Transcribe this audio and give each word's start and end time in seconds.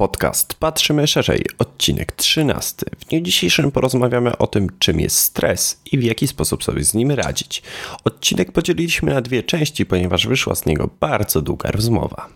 podcast 0.00 0.54
Patrzymy 0.54 1.06
Szerzej, 1.06 1.44
odcinek 1.58 2.12
13. 2.12 2.86
W 2.98 3.04
dniu 3.04 3.20
dzisiejszym 3.20 3.70
porozmawiamy 3.70 4.38
o 4.38 4.46
tym, 4.46 4.68
czym 4.78 5.00
jest 5.00 5.16
stres 5.16 5.80
i 5.92 5.98
w 5.98 6.02
jaki 6.02 6.26
sposób 6.26 6.64
sobie 6.64 6.84
z 6.84 6.94
nim 6.94 7.10
radzić. 7.10 7.62
Odcinek 8.04 8.52
podzieliliśmy 8.52 9.14
na 9.14 9.20
dwie 9.20 9.42
części, 9.42 9.86
ponieważ 9.86 10.26
wyszła 10.26 10.54
z 10.54 10.66
niego 10.66 10.90
bardzo 11.00 11.42
długa 11.42 11.70
rozmowa. 11.70 12.28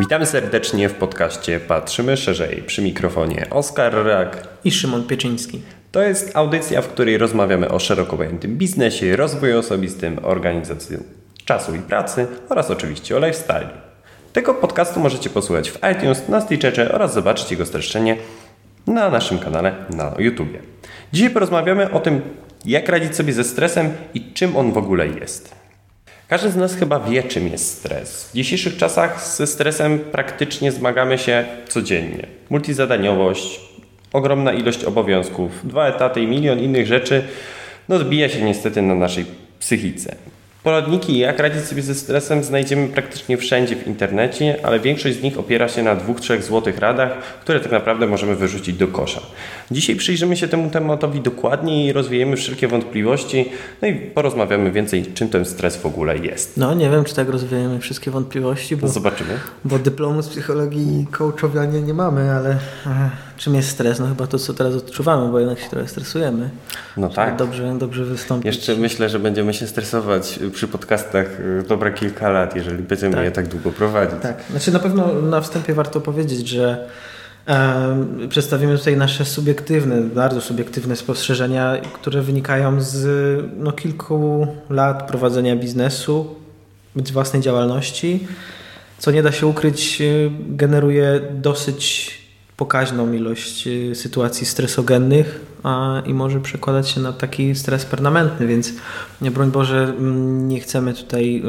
Witamy 0.00 0.26
serdecznie 0.26 0.88
w 0.88 0.94
podcaście 0.94 1.60
Patrzymy 1.60 2.16
Szerzej. 2.16 2.62
Przy 2.66 2.82
mikrofonie 2.82 3.46
Oskar 3.50 3.94
Rak 4.04 4.48
i 4.64 4.70
Szymon 4.70 5.04
Pieczyński. 5.04 5.60
To 5.96 6.02
jest 6.02 6.36
audycja, 6.36 6.82
w 6.82 6.88
której 6.88 7.18
rozmawiamy 7.18 7.68
o 7.68 7.78
szeroko 7.78 8.16
pojętym 8.16 8.56
biznesie, 8.56 9.16
rozwoju 9.16 9.58
osobistym, 9.58 10.18
organizacji 10.22 10.96
czasu 11.44 11.74
i 11.74 11.78
pracy 11.78 12.26
oraz 12.48 12.70
oczywiście 12.70 13.16
o 13.16 13.18
lifestyle. 13.18 13.68
Tego 14.32 14.54
podcastu 14.54 15.00
możecie 15.00 15.30
posłuchać 15.30 15.70
w 15.70 15.78
iTunes, 15.92 16.28
na 16.28 16.40
Stitcherze 16.40 16.92
oraz 16.92 17.14
zobaczyć 17.14 17.50
jego 17.50 17.66
streszczenie 17.66 18.16
na 18.86 19.10
naszym 19.10 19.38
kanale 19.38 19.74
na 19.90 20.14
YouTubie. 20.18 20.58
Dzisiaj 21.12 21.30
porozmawiamy 21.30 21.90
o 21.90 22.00
tym, 22.00 22.20
jak 22.64 22.88
radzić 22.88 23.16
sobie 23.16 23.32
ze 23.32 23.44
stresem 23.44 23.90
i 24.14 24.32
czym 24.32 24.56
on 24.56 24.72
w 24.72 24.78
ogóle 24.78 25.08
jest. 25.08 25.54
Każdy 26.28 26.50
z 26.50 26.56
nas 26.56 26.74
chyba 26.74 27.00
wie, 27.00 27.22
czym 27.22 27.48
jest 27.48 27.78
stres. 27.78 28.24
W 28.24 28.34
dzisiejszych 28.34 28.76
czasach 28.76 29.26
ze 29.26 29.46
stresem 29.46 29.98
praktycznie 29.98 30.72
zmagamy 30.72 31.18
się 31.18 31.44
codziennie. 31.68 32.26
Multizadaniowość, 32.50 33.75
ogromna 34.12 34.52
ilość 34.52 34.84
obowiązków, 34.84 35.50
dwa 35.64 35.88
etaty 35.88 36.20
i 36.20 36.26
milion 36.26 36.60
innych 36.60 36.86
rzeczy, 36.86 37.22
no 37.88 37.96
odbija 37.96 38.28
się 38.28 38.42
niestety 38.42 38.82
na 38.82 38.94
naszej 38.94 39.24
psychice. 39.58 40.16
Poradniki, 40.66 41.18
jak 41.18 41.38
radzić 41.38 41.64
sobie 41.64 41.82
ze 41.82 41.94
stresem, 41.94 42.44
znajdziemy 42.44 42.88
praktycznie 42.88 43.36
wszędzie 43.36 43.76
w 43.76 43.86
internecie, 43.86 44.56
ale 44.62 44.80
większość 44.80 45.18
z 45.18 45.22
nich 45.22 45.38
opiera 45.38 45.68
się 45.68 45.82
na 45.82 45.94
dwóch, 45.94 46.20
trzech 46.20 46.42
złotych 46.44 46.78
radach, 46.78 47.12
które 47.40 47.60
tak 47.60 47.72
naprawdę 47.72 48.06
możemy 48.06 48.36
wyrzucić 48.36 48.76
do 48.76 48.88
kosza. 48.88 49.20
Dzisiaj 49.70 49.96
przyjrzymy 49.96 50.36
się 50.36 50.48
temu 50.48 50.70
tematowi 50.70 51.20
dokładniej 51.20 51.86
i 51.86 51.92
rozwijemy 51.92 52.36
wszelkie 52.36 52.68
wątpliwości, 52.68 53.50
no 53.82 53.88
i 53.88 53.94
porozmawiamy 53.94 54.72
więcej, 54.72 55.06
czym 55.14 55.28
ten 55.28 55.44
stres 55.44 55.76
w 55.76 55.86
ogóle 55.86 56.18
jest. 56.18 56.56
No, 56.56 56.74
nie 56.74 56.90
wiem, 56.90 57.04
czy 57.04 57.14
tak 57.14 57.28
rozwijemy 57.28 57.80
wszystkie 57.80 58.10
wątpliwości, 58.10 58.76
bo, 58.76 58.88
Zobaczymy. 58.88 59.38
bo 59.64 59.78
dyplomu 59.78 60.22
z 60.22 60.28
psychologii 60.28 61.00
i 61.00 61.06
coachowania 61.06 61.80
nie 61.80 61.94
mamy, 61.94 62.32
ale 62.32 62.50
e, 62.86 63.10
czym 63.36 63.54
jest 63.54 63.68
stres? 63.68 63.98
No 64.00 64.06
chyba 64.06 64.26
to, 64.26 64.38
co 64.38 64.54
teraz 64.54 64.74
odczuwamy, 64.74 65.32
bo 65.32 65.38
jednak 65.38 65.58
się 65.58 65.68
trochę 65.68 65.88
stresujemy. 65.88 66.50
No 66.96 67.08
tak. 67.08 67.36
Dobrze, 67.36 67.74
dobrze 67.78 68.04
wystąpić. 68.04 68.46
Jeszcze 68.46 68.76
myślę, 68.76 69.08
że 69.08 69.18
będziemy 69.18 69.54
się 69.54 69.66
stresować 69.66 70.38
przy 70.56 70.68
podcastach 70.68 71.40
y, 71.40 71.64
dobre 71.68 71.92
kilka 71.92 72.30
lat, 72.30 72.56
jeżeli 72.56 72.82
będziemy 72.82 73.14
tak. 73.14 73.24
je 73.24 73.30
tak 73.30 73.48
długo 73.48 73.70
prowadzić. 73.70 74.18
Tak, 74.22 74.42
znaczy 74.50 74.72
na 74.72 74.78
pewno 74.78 75.12
na 75.22 75.40
wstępie 75.40 75.74
warto 75.74 76.00
powiedzieć, 76.00 76.48
że 76.48 76.88
e, 77.48 78.28
przedstawimy 78.28 78.78
tutaj 78.78 78.96
nasze 78.96 79.24
subiektywne, 79.24 80.00
bardzo 80.00 80.40
subiektywne 80.40 80.96
spostrzeżenia, 80.96 81.76
które 81.92 82.22
wynikają 82.22 82.80
z 82.80 83.06
no, 83.56 83.72
kilku 83.72 84.46
lat 84.70 85.08
prowadzenia 85.08 85.56
biznesu, 85.56 86.34
z 87.04 87.10
własnej 87.10 87.42
działalności. 87.42 88.26
Co 88.98 89.10
nie 89.10 89.22
da 89.22 89.32
się 89.32 89.46
ukryć, 89.46 90.00
y, 90.00 90.30
generuje 90.48 91.20
dosyć 91.30 92.10
pokaźną 92.56 93.12
ilość 93.12 93.66
y, 93.66 93.94
sytuacji 93.94 94.46
stresogennych 94.46 95.40
a, 95.66 96.02
i 96.06 96.14
może 96.14 96.40
przekładać 96.40 96.88
się 96.88 97.00
na 97.00 97.12
taki 97.12 97.54
stres 97.54 97.84
permanentny, 97.84 98.46
więc 98.46 98.72
broń 99.20 99.50
Boże 99.50 99.94
nie 100.28 100.60
chcemy 100.60 100.94
tutaj 100.94 101.42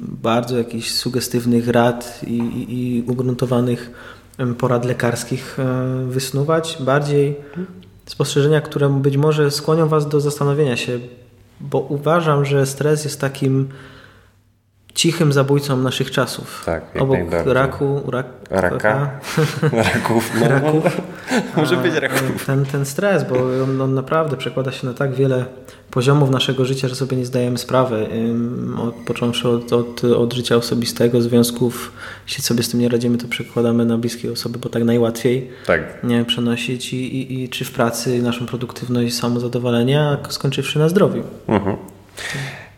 bardzo 0.00 0.58
jakichś 0.58 0.90
sugestywnych 0.90 1.68
rad 1.68 2.20
i, 2.26 2.38
i, 2.38 2.96
i 2.98 3.02
ugruntowanych 3.02 3.90
porad 4.58 4.84
lekarskich 4.84 5.58
e, 5.58 6.04
wysnuwać, 6.06 6.78
bardziej 6.80 7.36
spostrzeżenia, 8.06 8.60
które 8.60 8.88
być 8.88 9.16
może 9.16 9.50
skłonią 9.50 9.88
Was 9.88 10.08
do 10.08 10.20
zastanowienia 10.20 10.76
się, 10.76 10.98
bo 11.60 11.80
uważam, 11.80 12.44
że 12.44 12.66
stres 12.66 13.04
jest 13.04 13.20
takim 13.20 13.68
cichym 15.00 15.32
zabójcą 15.32 15.76
naszych 15.76 16.10
czasów. 16.10 16.62
Tak, 16.66 16.82
Obok 16.98 17.18
raku, 17.46 18.02
rak, 18.10 18.26
raka, 18.50 19.10
raków, 19.94 20.32
no, 20.40 20.48
raków. 20.48 21.00
może 21.56 21.76
być 21.76 21.94
raków. 21.94 22.46
Ten, 22.46 22.64
ten 22.64 22.84
stres, 22.84 23.24
bo 23.24 23.36
on, 23.64 23.80
on, 23.80 23.94
naprawdę 23.94 24.36
przekłada 24.36 24.72
się 24.72 24.86
na 24.86 24.94
tak 24.94 25.14
wiele 25.14 25.44
poziomów 25.90 26.30
naszego 26.30 26.64
życia, 26.64 26.88
że 26.88 26.94
sobie 26.94 27.16
nie 27.16 27.26
zdajemy 27.26 27.58
sprawy. 27.58 28.08
Od, 28.78 28.94
począwszy 28.94 29.48
od, 29.48 29.72
od, 29.72 30.04
od 30.04 30.32
życia 30.32 30.56
osobistego, 30.56 31.22
związków, 31.22 31.92
jeśli 32.26 32.42
sobie 32.42 32.62
z 32.62 32.68
tym 32.68 32.80
nie 32.80 32.88
radzimy, 32.88 33.18
to 33.18 33.28
przekładamy 33.28 33.84
na 33.84 33.98
bliskie 33.98 34.32
osoby, 34.32 34.58
bo 34.58 34.68
tak 34.68 34.84
najłatwiej 34.84 35.50
tak. 35.66 36.04
nie 36.04 36.24
przenosić 36.24 36.92
i, 36.92 36.96
i, 36.96 37.42
i 37.42 37.48
czy 37.48 37.64
w 37.64 37.70
pracy 37.70 38.22
naszą 38.22 38.46
produktywność 38.46 39.08
i 39.08 39.12
samozadowolenie, 39.12 40.00
a 40.00 40.30
skończywszy 40.30 40.78
na 40.78 40.88
zdrowiu. 40.88 41.22
Mhm. 41.48 41.76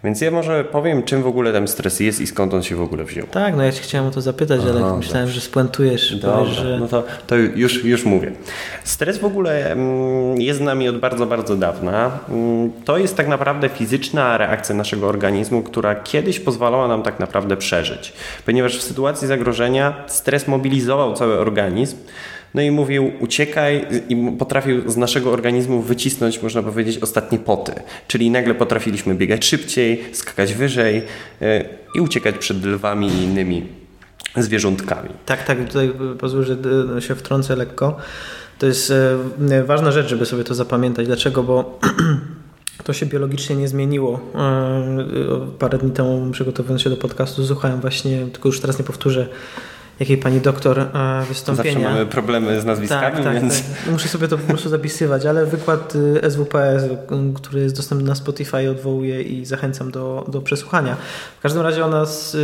Więc 0.04 0.20
ja 0.20 0.30
może 0.30 0.64
powiem, 0.64 1.02
czym 1.02 1.22
w 1.22 1.26
ogóle 1.26 1.52
ten 1.52 1.68
stres 1.68 2.00
jest 2.00 2.20
i 2.20 2.26
skąd 2.26 2.54
on 2.54 2.62
się 2.62 2.76
w 2.76 2.80
ogóle 2.80 3.04
wziął. 3.04 3.26
Tak, 3.26 3.56
no 3.56 3.62
ja 3.62 3.72
Cię 3.72 3.82
chciałem 3.82 4.06
o 4.06 4.10
to 4.10 4.20
zapytać, 4.20 4.60
Aha, 4.62 4.70
ale 4.70 4.96
myślałem, 4.96 5.26
dobrze. 5.26 5.40
że 5.40 5.46
spuentujesz. 5.46 6.16
Dobra, 6.16 6.38
powiesz, 6.38 6.56
że... 6.56 6.78
no 6.80 6.88
to, 6.88 7.04
to 7.26 7.36
już, 7.36 7.84
już 7.84 8.04
mówię. 8.04 8.32
Stres 8.84 9.18
w 9.18 9.24
ogóle 9.24 9.72
mm, 9.72 10.40
jest 10.40 10.58
z 10.58 10.62
nami 10.62 10.88
od 10.88 10.98
bardzo, 10.98 11.26
bardzo 11.26 11.56
dawna. 11.56 12.18
Mm, 12.28 12.72
to 12.84 12.98
jest 12.98 13.16
tak 13.16 13.28
naprawdę 13.28 13.68
fizyczna 13.68 14.38
reakcja 14.38 14.74
naszego 14.74 15.08
organizmu, 15.08 15.62
która 15.62 15.94
kiedyś 15.94 16.40
pozwalała 16.40 16.88
nam 16.88 17.02
tak 17.02 17.20
naprawdę 17.20 17.56
przeżyć. 17.56 18.12
Ponieważ 18.46 18.78
w 18.78 18.82
sytuacji 18.82 19.28
zagrożenia 19.28 20.04
stres 20.06 20.48
mobilizował 20.48 21.14
cały 21.14 21.38
organizm, 21.38 21.96
no 22.54 22.62
i 22.62 22.70
mówił 22.70 23.12
uciekaj 23.20 23.86
i 24.08 24.16
potrafił 24.38 24.90
z 24.90 24.96
naszego 24.96 25.30
organizmu 25.30 25.82
wycisnąć, 25.82 26.42
można 26.42 26.62
powiedzieć, 26.62 26.98
ostatnie 26.98 27.38
poty. 27.38 27.72
Czyli 28.08 28.30
nagle 28.30 28.54
potrafiliśmy 28.54 29.14
biegać 29.14 29.44
szybciej, 29.44 30.04
skakać 30.12 30.54
wyżej 30.54 31.02
e, 31.42 31.64
i 31.94 32.00
uciekać 32.00 32.38
przed 32.38 32.64
lwami 32.64 33.08
i 33.08 33.22
innymi 33.22 33.66
zwierzątkami. 34.36 35.08
Tak, 35.26 35.44
tak, 35.44 35.68
tutaj 35.68 35.92
pozwól, 36.18 36.44
że 36.44 36.56
e, 36.96 37.02
się 37.02 37.14
wtrącę 37.14 37.56
lekko. 37.56 37.96
To 38.58 38.66
jest 38.66 38.92
e, 39.50 39.64
ważna 39.64 39.92
rzecz, 39.92 40.08
żeby 40.08 40.26
sobie 40.26 40.44
to 40.44 40.54
zapamiętać. 40.54 41.06
Dlaczego? 41.06 41.42
Bo 41.42 41.78
to 42.84 42.92
się 42.92 43.06
biologicznie 43.06 43.56
nie 43.56 43.68
zmieniło. 43.68 44.20
Parę 45.58 45.78
dni 45.78 45.90
temu 45.90 46.30
przygotowując 46.32 46.82
się 46.82 46.90
do 46.90 46.96
podcastu 46.96 47.46
słuchałem 47.46 47.80
właśnie, 47.80 48.26
tylko 48.32 48.48
już 48.48 48.60
teraz 48.60 48.78
nie 48.78 48.84
powtórzę, 48.84 49.28
jakiej 50.02 50.18
pani 50.18 50.40
doktor 50.40 50.78
e, 50.80 51.24
wystąpienia. 51.28 51.72
Zawsze 51.72 51.88
mamy 51.88 52.06
problemy 52.06 52.60
z 52.60 52.64
nazwiskami, 52.64 53.16
tak, 53.16 53.24
tak, 53.24 53.34
więc... 53.34 53.62
Tak. 53.62 53.92
Muszę 53.92 54.08
sobie 54.08 54.28
to 54.28 54.38
po 54.38 54.48
prostu 54.48 54.68
zapisywać, 54.68 55.26
ale 55.26 55.46
wykład 55.46 55.94
y, 56.24 56.30
SWPS, 56.30 56.84
który 57.34 57.60
jest 57.60 57.76
dostępny 57.76 58.08
na 58.08 58.14
Spotify, 58.14 58.70
odwołuję 58.70 59.22
i 59.22 59.44
zachęcam 59.44 59.90
do, 59.90 60.24
do 60.28 60.40
przesłuchania. 60.40 60.96
W 61.38 61.42
każdym 61.42 61.62
razie 61.62 61.84
ona 61.84 62.06
z, 62.06 62.36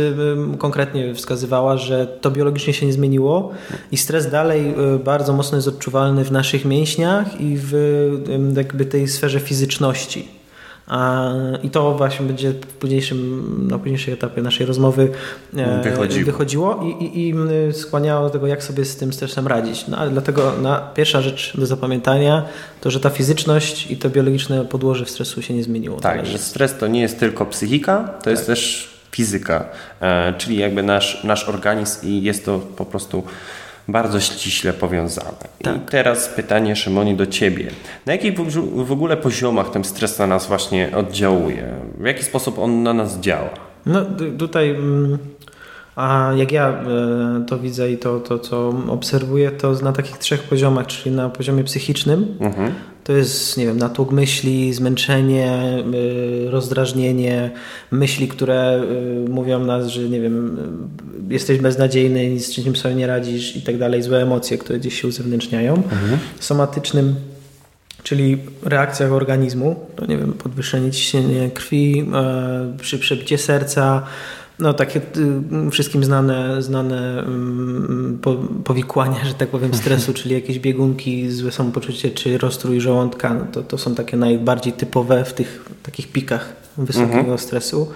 konkretnie 0.57 1.15
wskazywała, 1.15 1.77
że 1.77 2.07
to 2.07 2.31
biologicznie 2.31 2.73
się 2.73 2.85
nie 2.85 2.93
zmieniło 2.93 3.51
i 3.91 3.97
stres 3.97 4.31
dalej 4.31 4.75
y, 4.95 4.99
bardzo 4.99 5.33
mocno 5.33 5.55
jest 5.55 5.67
odczuwalny 5.67 6.23
w 6.23 6.31
naszych 6.31 6.65
mięśniach 6.65 7.41
i 7.41 7.57
w 7.57 7.73
jakby 8.55 8.85
tej 8.85 9.07
sferze 9.07 9.39
fizyczności. 9.39 10.38
I 11.63 11.69
to 11.69 11.95
właśnie 11.95 12.25
będzie 12.25 12.51
w 12.51 12.55
późniejszym, 12.65 13.67
na 13.67 13.79
późniejszej 13.79 14.13
etapie 14.13 14.41
naszej 14.41 14.65
rozmowy 14.65 15.11
e, 15.57 15.83
wychodziło, 15.83 16.25
wychodziło 16.25 16.83
i, 16.83 17.03
i, 17.05 17.29
i 17.29 17.33
skłaniało 17.73 18.23
do 18.23 18.29
tego, 18.29 18.47
jak 18.47 18.63
sobie 18.63 18.85
z 18.85 18.95
tym 18.97 19.13
stresem 19.13 19.47
radzić. 19.47 19.87
No 19.87 19.97
ale 19.97 20.11
dlatego 20.11 20.53
na, 20.61 20.77
pierwsza 20.95 21.21
rzecz 21.21 21.57
do 21.57 21.65
zapamiętania 21.65 22.45
to, 22.81 22.91
że 22.91 22.99
ta 22.99 23.09
fizyczność 23.09 23.91
i 23.91 23.97
to 23.97 24.09
biologiczne 24.09 24.65
podłoże 24.65 25.05
w 25.05 25.09
stresu 25.09 25.41
się 25.41 25.53
nie 25.53 25.63
zmieniło. 25.63 25.99
Tak, 25.99 26.25
że 26.25 26.37
stres 26.37 26.77
to 26.77 26.87
nie 26.87 27.01
jest 27.01 27.19
tylko 27.19 27.45
psychika, 27.45 27.97
to 27.97 28.23
tak. 28.23 28.31
jest 28.31 28.45
też 28.45 28.89
fizyka, 29.11 29.65
e, 30.01 30.33
czyli 30.37 30.57
jakby 30.57 30.83
nasz, 30.83 31.23
nasz 31.23 31.49
organizm 31.49 32.07
i 32.07 32.23
jest 32.23 32.45
to 32.45 32.59
po 32.59 32.85
prostu 32.85 33.23
bardzo 33.91 34.19
ściśle 34.19 34.73
powiązane. 34.73 35.37
Tak. 35.61 35.75
I 35.75 35.79
teraz 35.79 36.29
pytanie, 36.29 36.75
Szymoni, 36.75 37.15
do 37.15 37.25
Ciebie. 37.27 37.71
Na 38.05 38.13
jakich 38.13 38.33
w 38.85 38.91
ogóle 38.91 39.17
poziomach 39.17 39.69
ten 39.69 39.83
stres 39.83 40.19
na 40.19 40.27
nas 40.27 40.47
właśnie 40.47 40.89
oddziałuje? 40.95 41.63
W 41.97 42.05
jaki 42.05 42.23
sposób 42.23 42.59
on 42.59 42.83
na 42.83 42.93
nas 42.93 43.19
działa? 43.19 43.49
No 43.85 44.05
tutaj... 44.37 44.69
Mm, 44.69 45.17
a 45.95 46.31
jak 46.37 46.51
ja 46.51 46.69
e, 46.69 47.45
to 47.47 47.59
widzę 47.59 47.91
i 47.91 47.97
to, 47.97 48.19
to 48.19 48.39
co 48.39 48.73
obserwuję, 48.87 49.51
to 49.51 49.73
na 49.73 49.91
takich 49.93 50.17
trzech 50.17 50.43
poziomach, 50.43 50.87
czyli 50.87 51.15
na 51.15 51.29
poziomie 51.29 51.63
psychicznym, 51.63 52.37
mhm. 52.39 52.73
To 53.09 53.13
jest, 53.13 53.57
nie 53.57 53.65
wiem, 53.65 53.77
natłok 53.77 54.11
myśli, 54.11 54.73
zmęczenie, 54.73 55.51
e, 56.47 56.51
rozdrażnienie, 56.51 57.51
myśli, 57.91 58.27
które 58.27 58.55
e, 58.55 59.29
mówią 59.29 59.59
nas, 59.59 59.87
że 59.87 60.01
nie 60.01 60.21
wiem, 60.21 60.57
jesteś 61.29 61.59
beznadziejny, 61.59 62.29
nic 62.29 62.45
z 62.45 62.51
czym 62.51 62.75
sobie 62.75 62.95
nie 62.95 63.07
radzisz 63.07 63.55
i 63.55 63.61
tak 63.61 63.77
dalej, 63.77 64.03
złe 64.03 64.21
emocje, 64.21 64.57
które 64.57 64.79
gdzieś 64.79 65.01
się 65.01 65.07
uzewnętrzniają. 65.07 65.75
Mhm. 65.75 66.19
Somatycznym 66.39 67.15
czyli 68.03 68.37
reakcjach 68.63 69.11
organizmu, 69.11 69.75
to 69.95 70.05
nie 70.05 70.17
wiem, 70.17 70.33
podwyższenie 70.33 70.91
ciśnienia 70.91 71.49
krwi, 71.49 72.05
e, 72.13 72.77
przy 72.81 72.99
przebicie 72.99 73.37
serca, 73.37 74.03
no 74.59 74.73
takie 74.73 75.01
y, 75.67 75.71
wszystkim 75.71 76.03
znane, 76.03 76.61
znane 76.61 77.19
mm, 77.19 78.19
po, 78.21 78.35
powikłania, 78.63 79.25
że 79.25 79.33
tak 79.33 79.49
powiem, 79.49 79.73
stresu, 79.73 80.13
czyli 80.13 80.35
jakieś 80.35 80.59
biegunki, 80.59 81.31
złe 81.31 81.51
samopoczucie, 81.51 82.11
czy 82.11 82.37
rozstrój 82.37 82.81
żołądka, 82.81 83.33
no 83.33 83.45
to, 83.51 83.63
to 83.63 83.77
są 83.77 83.95
takie 83.95 84.17
najbardziej 84.17 84.73
typowe 84.73 85.25
w 85.25 85.33
tych 85.33 85.65
takich 85.83 86.11
pikach 86.11 86.55
wysokiego 86.77 87.19
mhm. 87.19 87.37
stresu. 87.37 87.91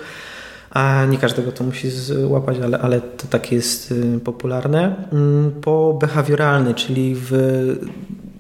A 0.70 1.06
nie 1.06 1.18
każdego 1.18 1.52
to 1.52 1.64
musi 1.64 1.90
złapać, 1.90 2.58
ale, 2.64 2.80
ale 2.80 3.02
to 3.02 3.28
takie 3.30 3.56
jest 3.56 3.92
y, 3.92 4.20
popularne. 4.24 5.08
Mm, 5.12 5.52
po 5.62 5.98
behawioralny, 6.02 6.74
czyli 6.74 7.16
w 7.16 7.32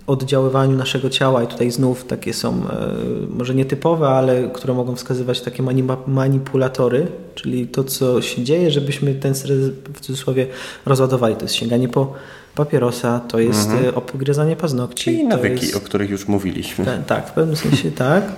oddziaływaniu 0.07 0.77
naszego 0.77 1.09
ciała 1.09 1.43
i 1.43 1.47
tutaj 1.47 1.71
znów 1.71 2.05
takie 2.05 2.33
są 2.33 2.49
e, 2.49 2.87
może 3.29 3.55
nietypowe, 3.55 4.07
ale 4.07 4.49
które 4.53 4.73
mogą 4.73 4.95
wskazywać 4.95 5.41
takie 5.41 5.63
manipulatory, 6.07 7.07
czyli 7.35 7.67
to 7.67 7.83
co 7.83 8.21
się 8.21 8.43
dzieje, 8.43 8.71
żebyśmy 8.71 9.15
ten 9.15 9.35
stres 9.35 9.57
w 9.93 9.99
cudzysłowie 9.99 10.47
rozładowali. 10.85 11.35
To 11.35 11.41
jest 11.41 11.55
sięganie 11.55 11.89
po 11.89 12.13
papierosa, 12.55 13.19
to 13.19 13.39
jest 13.39 13.69
mhm. 13.69 13.85
E, 13.85 13.95
obgryzanie 13.95 14.55
paznokci. 14.55 15.03
Czyli 15.03 15.23
nawyki, 15.23 15.65
jest... 15.65 15.77
o 15.77 15.79
których 15.79 16.09
już 16.09 16.27
mówiliśmy. 16.27 16.85
Tak, 16.85 17.05
tak 17.05 17.29
w 17.29 17.31
pewnym 17.31 17.55
sensie 17.55 17.91
tak. 17.91 18.23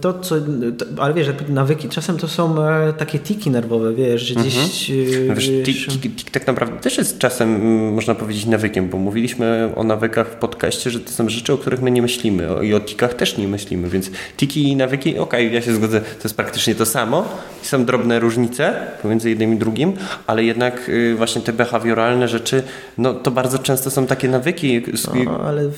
To, 0.00 0.14
co, 0.20 0.34
to, 0.78 1.02
ale 1.02 1.14
wiesz, 1.14 1.28
nawyki, 1.48 1.88
czasem 1.88 2.18
to 2.18 2.28
są 2.28 2.64
e, 2.64 2.92
takie 2.92 3.18
tiki 3.18 3.50
nerwowe, 3.50 3.94
wiesz, 3.94 4.22
że 4.22 4.34
gdzieś... 4.34 4.90
Mhm. 4.90 5.28
No 5.28 5.34
wiesz, 5.34 5.50
tik, 5.64 6.00
tik, 6.00 6.16
tik, 6.16 6.30
tak 6.30 6.46
naprawdę 6.46 6.80
też 6.80 6.98
jest 6.98 7.18
czasem, 7.18 7.60
można 7.92 8.14
powiedzieć, 8.14 8.46
nawykiem, 8.46 8.88
bo 8.88 8.98
mówiliśmy 8.98 9.72
o 9.76 9.84
nawykach 9.84 10.28
w 10.28 10.34
podcaście, 10.34 10.90
że 10.90 11.00
to 11.00 11.10
są 11.10 11.28
rzeczy, 11.28 11.52
o 11.52 11.58
których 11.58 11.82
my 11.82 11.90
nie 11.90 12.02
myślimy 12.02 12.48
i 12.62 12.74
o 12.74 12.80
tikach 12.80 13.14
też 13.14 13.38
nie 13.38 13.48
myślimy, 13.48 13.88
więc 13.88 14.10
tiki 14.36 14.62
i 14.62 14.76
nawyki, 14.76 15.18
okej, 15.18 15.46
okay, 15.46 15.54
ja 15.54 15.62
się 15.62 15.74
zgodzę, 15.74 16.00
to 16.00 16.24
jest 16.24 16.36
praktycznie 16.36 16.74
to 16.74 16.86
samo. 16.86 17.24
Są 17.62 17.84
drobne 17.84 18.20
różnice 18.20 18.74
pomiędzy 19.02 19.30
jednym 19.30 19.54
i 19.54 19.56
drugim, 19.56 19.92
ale 20.26 20.44
jednak 20.44 20.88
y, 20.88 21.14
właśnie 21.16 21.42
te 21.42 21.52
behawioralne 21.52 22.28
rzeczy, 22.28 22.62
no 22.98 23.14
to 23.14 23.30
bardzo 23.30 23.58
często 23.58 23.90
są 23.90 24.06
takie 24.06 24.28
nawyki. 24.28 24.82
No, 25.24 25.40
ale 25.40 25.70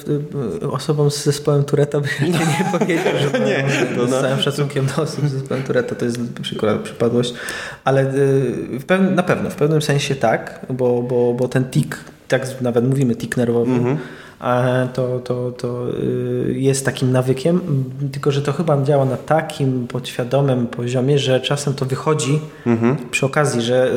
osobom 0.70 1.10
z 1.10 1.24
zespołem 1.24 1.64
Tureta 1.64 2.00
by 2.00 2.08
nie, 2.20 2.28
nie 2.28 2.78
powiedział, 2.78 3.12
że 3.20 3.43
nie, 3.44 3.96
to 3.96 4.06
z 4.06 4.10
no. 4.10 4.20
całym 4.20 4.40
szacunkiem 4.40 4.86
do 4.86 5.02
osób 5.02 5.28
z 5.28 5.32
zespołem 5.32 5.62
Tureta 5.62 5.94
to 5.94 6.04
jest 6.04 6.18
przykład, 6.42 6.78
przypadłość, 6.78 7.34
ale 7.84 8.02
y, 8.02 8.78
w 8.80 8.84
pew- 8.86 9.14
na 9.14 9.22
pewno, 9.22 9.50
w 9.50 9.54
pewnym 9.54 9.82
sensie 9.82 10.14
tak, 10.14 10.66
bo, 10.70 11.02
bo, 11.02 11.34
bo 11.34 11.48
ten 11.48 11.64
tik, 11.64 11.96
tak 12.28 12.60
nawet 12.60 12.88
mówimy 12.88 13.16
tik 13.16 13.36
nerwowy, 13.36 13.72
mm-hmm 13.72 13.96
to, 14.94 15.18
to, 15.18 15.52
to 15.52 15.86
y, 16.48 16.54
jest 16.56 16.84
takim 16.84 17.12
nawykiem, 17.12 17.60
tylko 18.12 18.30
że 18.30 18.42
to 18.42 18.52
chyba 18.52 18.82
działa 18.82 19.04
na 19.04 19.16
takim 19.16 19.86
podświadomym 19.88 20.66
poziomie, 20.66 21.18
że 21.18 21.40
czasem 21.40 21.74
to 21.74 21.84
wychodzi 21.84 22.40
mhm. 22.66 22.96
przy 23.10 23.26
okazji, 23.26 23.62
że 23.62 23.90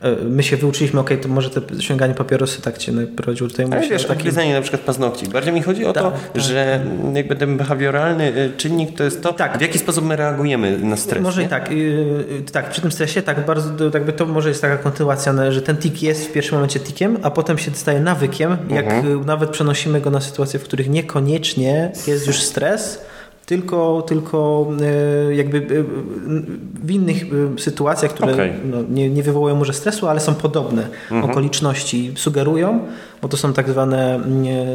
E, 0.00 0.24
my 0.24 0.42
się 0.42 0.56
wyuczyliśmy, 0.56 1.00
ok, 1.00 1.10
to 1.22 1.28
może 1.28 1.50
te 1.50 1.82
sięganie 1.82 2.14
papierosy 2.14 2.62
tak 2.62 2.78
cię 2.78 2.92
prowadziło 3.16 3.50
tutaj. 3.50 3.66
Ale 3.72 3.88
wiesz, 3.88 4.04
takim... 4.06 4.22
gryzenie 4.22 4.54
na 4.54 4.60
przykład 4.60 4.82
paznokci. 4.82 5.28
Bardziej 5.28 5.52
mi 5.52 5.62
chodzi 5.62 5.84
o 5.84 5.92
tak, 5.92 6.02
to, 6.02 6.10
tak. 6.10 6.42
że 6.42 6.80
jakby 7.14 7.36
ten 7.36 7.56
behawioralny 7.56 8.50
czynnik 8.56 8.96
to 8.96 9.04
jest 9.04 9.22
to, 9.22 9.32
tak. 9.32 9.58
w 9.58 9.60
jaki 9.60 9.78
sposób 9.78 10.04
my 10.04 10.16
reagujemy 10.16 10.78
na 10.78 10.96
stres. 10.96 11.22
Może 11.22 11.40
nie? 11.40 11.46
i 11.46 11.50
tak. 11.50 11.70
Tak, 12.52 12.70
przy 12.70 12.80
tym 12.80 12.92
stresie 12.92 13.22
tak 13.22 13.46
bardzo, 13.46 13.70
jakby 13.94 14.12
to 14.12 14.26
może 14.26 14.48
jest 14.48 14.62
taka 14.62 14.76
kontynuacja, 14.76 15.52
że 15.52 15.62
ten 15.62 15.76
tik 15.76 16.02
jest 16.02 16.26
w 16.26 16.32
pierwszym 16.32 16.54
momencie 16.54 16.80
tikiem, 16.80 17.18
a 17.22 17.30
potem 17.30 17.58
się 17.58 17.70
staje 17.74 18.00
nawykiem, 18.00 18.56
jak 18.70 18.86
mhm. 18.86 19.24
Nawet 19.26 19.50
przenosimy 19.50 20.00
go 20.00 20.10
na 20.10 20.20
sytuacje, 20.20 20.60
w 20.60 20.64
których 20.64 20.90
niekoniecznie 20.90 21.92
jest 22.06 22.26
już 22.26 22.42
stres, 22.42 23.00
tylko, 23.46 24.02
tylko 24.02 24.66
e, 25.28 25.34
jakby 25.34 25.58
e, 25.58 25.62
w 26.86 26.90
innych 26.90 27.22
e, 27.22 27.58
sytuacjach, 27.58 28.14
które 28.14 28.32
okay. 28.32 28.52
no, 28.64 28.76
nie, 28.90 29.10
nie 29.10 29.22
wywołują 29.22 29.56
może 29.56 29.72
stresu, 29.72 30.08
ale 30.08 30.20
są 30.20 30.34
podobne 30.34 30.88
mhm. 31.10 31.30
okoliczności, 31.30 32.12
sugerują, 32.16 32.80
bo 33.22 33.28
to 33.28 33.36
są 33.36 33.52
tak 33.52 33.70
zwane 33.70 34.20
nie, 34.28 34.66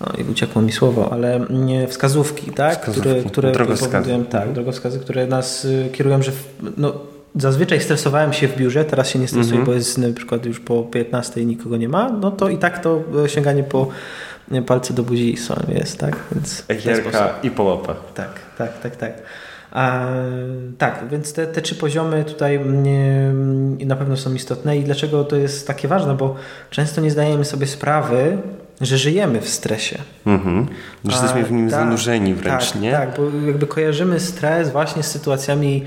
no 0.00 0.06
i 0.18 0.30
uciekło 0.30 0.62
mi 0.62 0.72
słowo, 0.72 1.12
ale 1.12 1.46
wskazówki, 1.88 2.50
tak? 2.50 2.80
Wskazówki. 2.80 3.30
które, 3.30 3.50
które 3.52 3.66
powodują, 3.66 4.24
tak, 4.24 4.34
mhm. 4.34 4.54
drogowskazy, 4.54 4.98
które 4.98 5.26
nas 5.26 5.66
kierują, 5.92 6.22
że 6.22 6.32
no, 6.76 6.92
zazwyczaj 7.36 7.80
stresowałem 7.80 8.32
się 8.32 8.48
w 8.48 8.56
biurze, 8.56 8.84
teraz 8.84 9.08
się 9.08 9.18
nie 9.18 9.28
stresuję, 9.28 9.58
mhm. 9.58 9.66
bo 9.66 9.72
jest 9.72 9.98
na 9.98 10.12
przykład 10.12 10.46
już 10.46 10.60
po 10.60 10.82
15 10.82 11.44
nikogo 11.44 11.76
nie 11.76 11.88
ma, 11.88 12.10
no 12.10 12.30
to 12.30 12.48
i 12.48 12.58
tak 12.58 12.82
to 12.82 13.02
sięganie 13.26 13.62
po 13.62 13.88
palce 14.66 14.94
do 14.94 15.02
buzi 15.02 15.36
są, 15.36 15.54
jest, 15.68 15.98
tak? 15.98 16.16
Więc 16.32 16.64
Echierka 16.68 17.34
i 17.42 17.50
połopa. 17.50 17.94
Tak, 18.14 18.40
tak, 18.58 18.80
tak, 18.80 18.96
tak. 18.96 19.12
A, 19.70 20.06
tak, 20.78 21.04
więc 21.10 21.32
te, 21.32 21.46
te 21.46 21.62
trzy 21.62 21.74
poziomy 21.74 22.24
tutaj 22.24 22.60
nie, 22.66 23.32
na 23.86 23.96
pewno 23.96 24.16
są 24.16 24.34
istotne 24.34 24.76
i 24.76 24.84
dlaczego 24.84 25.24
to 25.24 25.36
jest 25.36 25.66
takie 25.66 25.88
ważne, 25.88 26.14
bo 26.14 26.34
często 26.70 27.00
nie 27.00 27.10
zdajemy 27.10 27.44
sobie 27.44 27.66
sprawy, 27.66 28.38
że 28.80 28.98
żyjemy 28.98 29.40
w 29.40 29.48
stresie. 29.48 29.98
Mhm. 30.26 30.66
Że 31.04 31.12
jesteśmy 31.12 31.44
w 31.44 31.52
nim 31.52 31.70
tak, 31.70 31.80
zanurzeni 31.80 32.34
wręcz, 32.34 32.72
tak, 32.72 32.80
nie? 32.80 32.92
Tak, 32.92 33.16
bo 33.16 33.46
jakby 33.46 33.66
kojarzymy 33.66 34.20
stres 34.20 34.70
właśnie 34.70 35.02
z 35.02 35.06
sytuacjami 35.10 35.84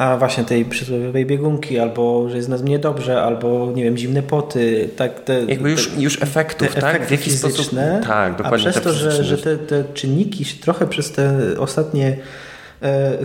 a 0.00 0.16
właśnie 0.16 0.44
tej 0.44 0.64
przysłowiowej 0.64 1.26
biegunki, 1.26 1.78
albo 1.78 2.28
że 2.28 2.36
jest 2.36 2.48
nas 2.48 2.62
mnie 2.62 2.78
dobrze, 2.78 3.22
albo 3.22 3.72
nie 3.74 3.84
wiem, 3.84 3.96
zimne 3.96 4.22
poty, 4.22 4.88
tak 4.96 5.20
te, 5.20 5.44
Jakby 5.44 5.70
już, 5.70 5.88
te, 5.88 6.00
już 6.00 6.22
efektów, 6.22 6.74
tak? 6.74 6.84
Efekty 6.84 7.06
w 7.06 7.10
jaki 7.10 7.24
fizyczne, 7.24 7.90
sposób. 7.92 8.08
Tak, 8.08 8.36
dokładnie. 8.36 8.68
A 8.68 8.70
przez 8.70 8.82
to, 8.82 8.92
że, 8.92 9.24
że 9.24 9.38
te, 9.38 9.56
te 9.56 9.84
czynniki 9.94 10.44
się 10.44 10.60
trochę 10.60 10.86
przez 10.86 11.12
te 11.12 11.38
ostatnie 11.58 12.16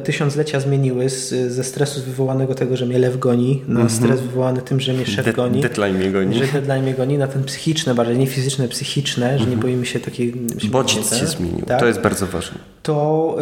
tysiąclecia 0.03 0.59
zmieniły 0.59 1.09
z, 1.09 1.51
ze 1.51 1.63
stresu 1.63 2.01
wywołanego 2.01 2.55
tego, 2.55 2.77
że 2.77 2.85
mnie 2.85 2.99
lew 2.99 3.19
goni, 3.19 3.61
na 3.67 3.79
mm 3.79 3.87
-hmm. 3.87 3.91
stres 3.91 4.21
wywołany 4.21 4.61
tym, 4.61 4.79
że 4.79 4.93
mnie 4.93 5.05
szef 5.05 5.35
goni. 5.35 5.61
Deadline 5.61 5.97
mnie 5.97 6.11
goni. 6.11 6.39
Że 6.39 6.45
deadline 6.45 6.83
mnie 6.83 6.93
goni, 6.93 7.17
na 7.17 7.27
ten 7.27 7.43
psychiczny, 7.43 7.95
bardziej 7.95 8.17
nie 8.17 8.27
fizyczne, 8.27 8.67
psychiczne, 8.67 9.25
mm 9.25 9.37
-hmm. 9.37 9.39
że 9.39 9.45
nie 9.45 9.55
mhm. 9.55 9.61
boimy 9.71 9.85
się 9.85 9.99
takiej... 9.99 10.33
Bodziec 10.71 11.15
się 11.15 11.25
zmienił, 11.25 11.65
tak? 11.65 11.79
to 11.79 11.85
jest 11.85 12.01
bardzo 12.01 12.27
ważne. 12.27 12.57
To 12.83 13.37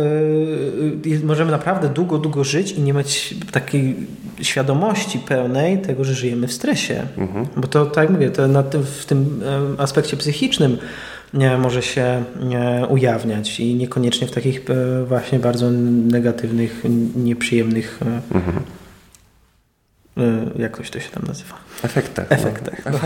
yy, 1.06 1.20
możemy 1.24 1.52
naprawdę 1.52 1.90
długo, 1.90 2.18
długo 2.18 2.44
żyć 2.44 2.72
i 2.72 2.82
nie 2.82 2.94
mieć 2.94 3.36
takiej 3.52 3.96
świadomości 4.42 5.20
pełnej 5.20 5.78
tego, 5.78 6.04
że 6.04 6.14
żyjemy 6.14 6.48
w 6.48 6.54
stresie. 6.54 7.08
Mm 7.18 7.30
-hmm. 7.30 7.46
Bo 7.58 7.68
to, 7.68 7.86
tak 7.86 8.04
jak 8.04 8.14
mówię, 8.14 8.30
to 8.30 8.48
na 8.48 8.64
tym, 8.64 8.84
w 8.84 9.06
tym 9.06 9.42
aspekcie 9.78 10.18
psychicznym 10.18 10.78
może 11.58 11.82
się 11.82 12.24
ujawniać 12.90 13.60
i 13.60 13.76
niekoniecznie 13.76 14.28
w 14.28 14.32
takich 14.32 14.70
e, 14.70 15.06
właśnie 15.06 15.40
bardzo 15.40 15.72
negatywnych, 15.72 16.84
nieprzyjemnych 17.16 18.00
e, 18.02 18.36
mhm. 18.36 18.64
E, 20.18 20.62
jak 20.62 20.72
ktoś 20.72 20.90
to 20.90 21.00
się 21.00 21.10
tam 21.10 21.24
nazywa? 21.28 21.56
Efektach. 21.84 22.26
Efektach. 22.32 22.82
No. 22.86 23.00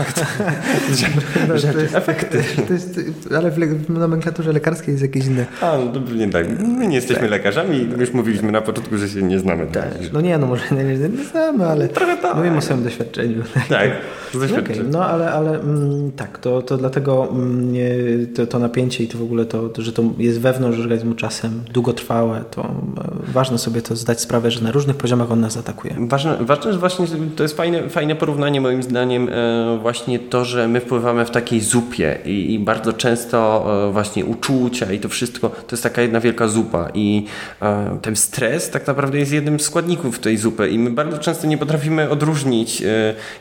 Efekty. 1.98 2.44
To 2.66 2.72
jest, 2.72 3.00
ale 3.36 3.50
w, 3.50 3.90
nomenklaturze 3.90 4.52
lekarskiej 4.52 4.92
jest 4.92 5.02
jakieś 5.02 5.26
inne. 5.26 5.46
A, 5.60 5.78
no 5.94 6.14
nie 6.14 6.30
tak. 6.30 6.46
My 6.60 6.86
nie 6.86 6.96
jesteśmy 6.96 7.22
tak. 7.22 7.30
lekarzami. 7.30 7.88
Już 7.98 8.12
mówiliśmy 8.12 8.52
na 8.52 8.60
początku, 8.60 8.96
że 8.96 9.08
się 9.08 9.22
nie 9.22 9.38
znamy. 9.38 9.66
Tak. 9.66 9.88
No 10.12 10.20
nie, 10.20 10.38
no 10.38 10.46
może 10.46 10.62
nie, 10.70 10.84
nie, 10.84 11.24
znamy, 11.24 11.66
ale 11.66 11.88
Trochę 11.88 12.16
tak. 12.16 12.36
mówimy 12.36 12.56
o 12.56 12.60
swoim 12.60 12.84
doświadczeniu. 12.84 13.42
Tak, 13.68 13.90
doświadczeniu. 14.34 14.80
Okay. 14.80 14.92
No 14.92 15.06
ale, 15.06 15.30
ale 15.30 15.60
mm, 15.60 16.12
tak, 16.12 16.38
to, 16.38 16.62
to 16.62 16.76
dlatego 16.76 17.28
mm, 17.30 18.26
to, 18.34 18.46
to, 18.46 18.58
napięcie 18.58 19.04
i 19.04 19.08
to 19.08 19.18
w 19.18 19.22
ogóle 19.22 19.46
to, 19.46 19.68
to, 19.68 19.82
że 19.82 19.92
to 19.92 20.02
jest 20.18 20.40
wewnątrz 20.40 20.78
organizmu 20.78 21.14
czasem 21.14 21.62
długotrwałe, 21.72 22.44
to 22.50 22.62
e, 22.62 23.32
ważne 23.32 23.58
sobie 23.58 23.82
to 23.82 23.96
zdać 23.96 24.20
sprawę, 24.20 24.50
że 24.50 24.60
na 24.60 24.70
różnych 24.70 24.96
poziomach 24.96 25.32
on 25.32 25.40
nas 25.40 25.56
atakuje. 25.56 25.94
Ważne, 25.98 26.36
ważne 26.40 26.72
że 26.72 26.78
właśnie 26.78 26.97
to 27.36 27.42
jest 27.42 27.56
fajne, 27.56 27.88
fajne 27.88 28.14
porównanie 28.14 28.60
moim 28.60 28.82
zdaniem 28.82 29.28
e, 29.28 29.78
właśnie 29.82 30.18
to, 30.18 30.44
że 30.44 30.68
my 30.68 30.80
wpływamy 30.80 31.24
w 31.24 31.30
takiej 31.30 31.60
zupie 31.60 32.18
i, 32.24 32.54
i, 32.54 32.58
bardzo 32.58 32.92
często 32.92 33.66
e, 33.88 33.92
właśnie 33.92 34.24
uczucia 34.24 34.92
i 34.92 34.98
to 34.98 35.08
wszystko 35.08 35.48
to 35.48 35.70
jest 35.70 35.82
taka 35.82 36.02
jedna 36.02 36.20
wielka 36.20 36.48
zupa 36.48 36.88
i 36.94 37.24
e, 37.62 37.98
ten 38.02 38.16
stres 38.16 38.70
tak 38.70 38.86
naprawdę 38.86 39.18
jest 39.18 39.32
jednym 39.32 39.60
z 39.60 39.62
składników 39.62 40.18
tej 40.18 40.36
zupy 40.36 40.68
i 40.68 40.78
my 40.78 40.90
bardzo 40.90 41.18
często 41.18 41.46
nie 41.46 41.58
potrafimy 41.58 42.10
odróżnić 42.10 42.82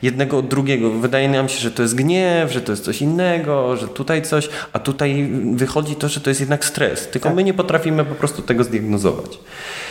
jednego 0.01 0.37
od 0.37 0.47
drugiego. 0.47 0.89
Wydaje 0.89 1.29
nam 1.29 1.49
się, 1.49 1.59
że 1.59 1.71
to 1.71 1.81
jest 1.81 1.95
gniew, 1.95 2.51
że 2.51 2.61
to 2.61 2.71
jest 2.71 2.83
coś 2.83 3.01
innego, 3.01 3.77
że 3.77 3.87
tutaj 3.87 4.21
coś, 4.21 4.49
a 4.73 4.79
tutaj 4.79 5.29
wychodzi 5.53 5.95
to, 5.95 6.07
że 6.07 6.19
to 6.19 6.29
jest 6.29 6.39
jednak 6.39 6.65
stres. 6.65 7.07
Tylko 7.07 7.29
tak. 7.29 7.35
my 7.35 7.43
nie 7.43 7.53
potrafimy 7.53 8.05
po 8.05 8.15
prostu 8.15 8.41
tego 8.41 8.63
zdiagnozować. 8.63 9.39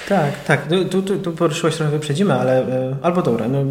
Tak, 0.09 0.45
tak. 0.45 0.67
Tu, 0.91 1.03
tu, 1.03 1.19
tu 1.19 1.33
poruszyłeś 1.33 1.77
trochę 1.77 1.91
wyprzedzimy, 1.91 2.35
ale 2.35 2.59
e, 2.59 2.97
albo 3.03 3.23
dobra, 3.23 3.49
no, 3.49 3.59
e, 3.61 3.65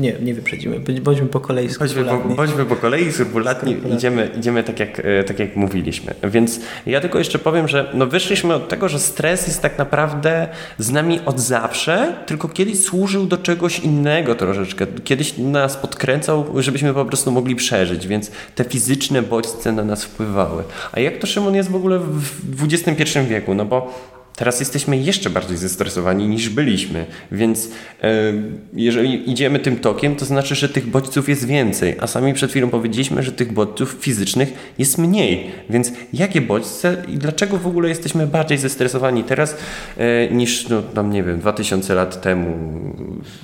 nie, 0.00 0.12
nie 0.22 0.34
wyprzedzimy. 0.34 0.80
Bądźmy 1.00 1.26
po 1.26 1.40
kolei 1.40 1.68
bądźmy 1.78 2.04
po, 2.04 2.18
bądźmy 2.28 2.64
po 2.64 2.76
kolei 2.76 3.12
skrupulatni, 3.12 3.76
idziemy, 3.96 4.30
idziemy 4.38 4.62
tak, 4.62 4.80
jak, 4.80 5.00
e, 5.04 5.24
tak 5.24 5.38
jak 5.38 5.56
mówiliśmy. 5.56 6.14
Więc 6.24 6.60
ja 6.86 7.00
tylko 7.00 7.18
jeszcze 7.18 7.38
powiem, 7.38 7.68
że 7.68 7.90
no 7.94 8.06
wyszliśmy 8.06 8.54
od 8.54 8.68
tego, 8.68 8.88
że 8.88 8.98
stres 8.98 9.46
jest 9.46 9.62
tak 9.62 9.78
naprawdę 9.78 10.48
z 10.78 10.90
nami 10.90 11.20
od 11.26 11.40
zawsze, 11.40 12.14
tylko 12.26 12.48
kiedyś 12.48 12.84
służył 12.84 13.26
do 13.26 13.38
czegoś 13.38 13.78
innego 13.78 14.34
troszeczkę. 14.34 14.86
Kiedyś 15.04 15.38
nas 15.38 15.76
podkręcał, 15.76 16.46
żebyśmy 16.56 16.94
po 16.94 17.04
prostu 17.04 17.32
mogli 17.32 17.56
przeżyć, 17.56 18.06
więc 18.06 18.30
te 18.54 18.64
fizyczne 18.64 19.22
bodźce 19.22 19.72
na 19.72 19.84
nas 19.84 20.04
wpływały. 20.04 20.64
A 20.92 21.00
jak 21.00 21.18
to 21.18 21.26
Szymon 21.26 21.54
jest 21.54 21.70
w 21.70 21.76
ogóle 21.76 21.98
w 21.98 22.64
XXI 22.64 23.18
wieku? 23.28 23.54
No 23.54 23.64
bo 23.64 23.92
Teraz 24.38 24.60
jesteśmy 24.60 24.96
jeszcze 24.96 25.30
bardziej 25.30 25.56
zestresowani 25.56 26.28
niż 26.28 26.48
byliśmy, 26.48 27.06
więc 27.32 27.68
e, 28.02 28.32
jeżeli 28.72 29.30
idziemy 29.30 29.58
tym 29.58 29.76
tokiem, 29.76 30.16
to 30.16 30.24
znaczy, 30.24 30.54
że 30.54 30.68
tych 30.68 30.86
bodźców 30.86 31.28
jest 31.28 31.46
więcej, 31.46 31.96
a 32.00 32.06
sami 32.06 32.34
przed 32.34 32.50
chwilą 32.50 32.70
powiedzieliśmy, 32.70 33.22
że 33.22 33.32
tych 33.32 33.52
bodźców 33.52 33.96
fizycznych 34.00 34.72
jest 34.78 34.98
mniej. 34.98 35.50
Więc 35.70 35.92
jakie 36.12 36.40
bodźce 36.40 37.02
i 37.08 37.16
dlaczego 37.16 37.58
w 37.58 37.66
ogóle 37.66 37.88
jesteśmy 37.88 38.26
bardziej 38.26 38.58
zestresowani 38.58 39.24
teraz 39.24 39.56
e, 39.96 40.28
niż, 40.28 40.68
no 40.68 40.82
tam 40.82 41.10
nie 41.10 41.22
wiem, 41.22 41.38
2000 41.40 41.94
lat 41.94 42.20
temu 42.20 42.58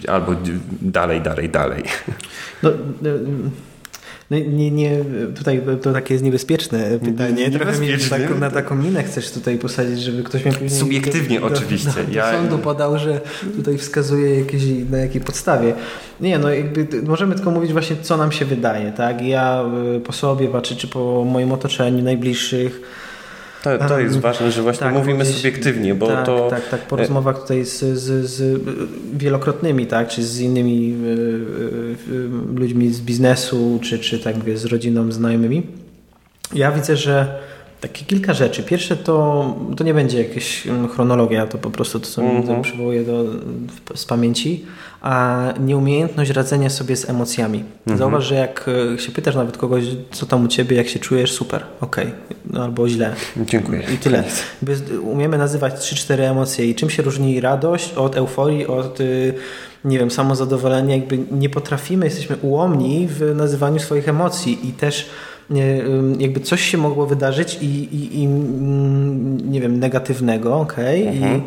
albo 0.08 0.34
dalej, 0.82 1.20
dalej, 1.20 1.48
dalej? 1.48 1.82
No, 2.62 2.70
no 4.30 4.38
nie, 4.38 4.70
nie, 4.70 4.90
tutaj 5.36 5.62
to 5.82 5.92
takie 5.92 6.14
jest 6.14 6.24
niebezpieczne 6.24 6.98
pytanie. 7.04 7.50
Nie, 7.50 7.58
Trochę 7.58 7.72
taką, 8.10 8.38
na 8.38 8.50
taką 8.50 8.76
minę 8.76 9.02
chcesz 9.02 9.30
tutaj 9.30 9.58
posadzić, 9.58 10.00
żeby 10.00 10.22
ktoś 10.22 10.44
mnie 10.44 10.52
później... 10.52 10.80
Subiektywnie 10.80 11.40
do, 11.40 11.46
oczywiście. 11.46 11.90
Do, 11.90 12.00
do, 12.00 12.06
do 12.06 12.12
ja... 12.12 12.32
sądu 12.32 12.58
podał, 12.58 12.98
że 12.98 13.20
tutaj 13.56 13.78
wskazuje 13.78 14.38
jakieś, 14.40 14.62
na 14.90 14.98
jakiej 14.98 15.20
podstawie. 15.20 15.74
Nie, 16.20 16.38
no 16.38 16.50
jakby 16.50 17.02
możemy 17.02 17.34
tylko 17.34 17.50
mówić 17.50 17.72
właśnie, 17.72 17.96
co 18.02 18.16
nam 18.16 18.32
się 18.32 18.44
wydaje, 18.44 18.92
tak? 18.92 19.22
Ja 19.22 19.64
y, 19.96 20.00
po 20.00 20.12
sobie 20.12 20.48
patrzę, 20.48 20.76
czy 20.76 20.88
po 20.88 21.24
moim 21.24 21.52
otoczeniu 21.52 22.04
najbliższych, 22.04 22.80
to, 23.64 23.88
to 23.88 24.00
jest 24.00 24.18
ważne, 24.18 24.52
że 24.52 24.62
właśnie 24.62 24.80
tak, 24.80 24.94
mówimy 24.94 25.24
gdzieś, 25.24 25.36
subiektywnie, 25.36 25.94
bo 25.94 26.06
tak, 26.06 26.26
to... 26.26 26.48
Tak, 26.50 26.68
tak, 26.68 26.80
po 26.80 26.96
rozmowach 26.96 27.40
tutaj 27.40 27.64
z, 27.64 27.78
z, 27.78 28.30
z 28.30 28.62
wielokrotnymi, 29.14 29.86
tak, 29.86 30.08
czy 30.08 30.22
z 30.22 30.40
innymi 30.40 30.94
y, 31.04 32.12
y, 32.12 32.28
ludźmi 32.54 32.92
z 32.92 33.00
biznesu, 33.00 33.80
czy, 33.82 33.98
czy 33.98 34.18
tak 34.18 34.36
mówię, 34.36 34.56
z 34.58 34.64
rodziną, 34.64 35.12
znajomymi, 35.12 35.66
ja 36.54 36.72
widzę, 36.72 36.96
że 36.96 37.38
takie 37.88 38.04
kilka 38.04 38.34
rzeczy. 38.34 38.62
Pierwsze 38.62 38.96
to, 38.96 39.56
to 39.76 39.84
nie 39.84 39.94
będzie 39.94 40.22
jakaś 40.22 40.66
mm, 40.66 40.88
chronologia, 40.88 41.46
to 41.46 41.58
po 41.58 41.70
prostu 41.70 42.00
to, 42.00 42.06
co 42.06 42.22
mm 42.22 42.42
-hmm. 42.42 42.60
przywołuję 42.60 43.04
do, 43.04 43.24
z 43.94 44.04
pamięci, 44.04 44.64
a 45.00 45.44
nieumiejętność 45.60 46.30
radzenia 46.30 46.70
sobie 46.70 46.96
z 46.96 47.10
emocjami. 47.10 47.64
-hmm. 47.86 47.96
Zauważ, 47.96 48.24
że 48.24 48.34
jak 48.34 48.70
e, 48.94 48.98
się 48.98 49.12
pytasz 49.12 49.34
nawet 49.34 49.56
kogoś, 49.56 49.84
co 50.10 50.26
tam 50.26 50.44
u 50.44 50.48
ciebie, 50.48 50.76
jak 50.76 50.88
się 50.88 50.98
czujesz, 50.98 51.32
super, 51.32 51.64
okej, 51.80 52.04
okay. 52.04 52.36
no, 52.50 52.64
albo 52.64 52.88
źle. 52.88 53.14
Dziękuję. 53.36 53.82
I 53.94 53.98
tyle. 53.98 54.24
Umiemy 55.02 55.38
nazywać 55.38 55.74
3-4 55.74 56.20
emocje 56.20 56.66
i 56.66 56.74
czym 56.74 56.90
się 56.90 57.02
różni 57.02 57.40
radość 57.40 57.92
od 57.92 58.16
euforii, 58.16 58.66
od 58.66 59.00
y, 59.00 59.34
nie 59.84 59.98
wiem, 59.98 60.10
samozadowolenia, 60.10 60.96
jakby 60.96 61.18
nie 61.30 61.48
potrafimy, 61.50 62.06
jesteśmy 62.06 62.36
ułomni 62.36 63.08
w 63.10 63.34
nazywaniu 63.34 63.78
swoich 63.78 64.08
emocji 64.08 64.68
i 64.68 64.72
też 64.72 65.06
jakby 66.18 66.40
coś 66.40 66.60
się 66.60 66.78
mogło 66.78 67.06
wydarzyć 67.06 67.58
i, 67.62 67.66
i, 67.66 68.20
i 68.20 68.24
mm, 68.24 69.50
nie 69.52 69.60
wiem, 69.60 69.78
negatywnego, 69.78 70.56
okej, 70.56 71.02
okay, 71.02 71.14
mhm. 71.14 71.42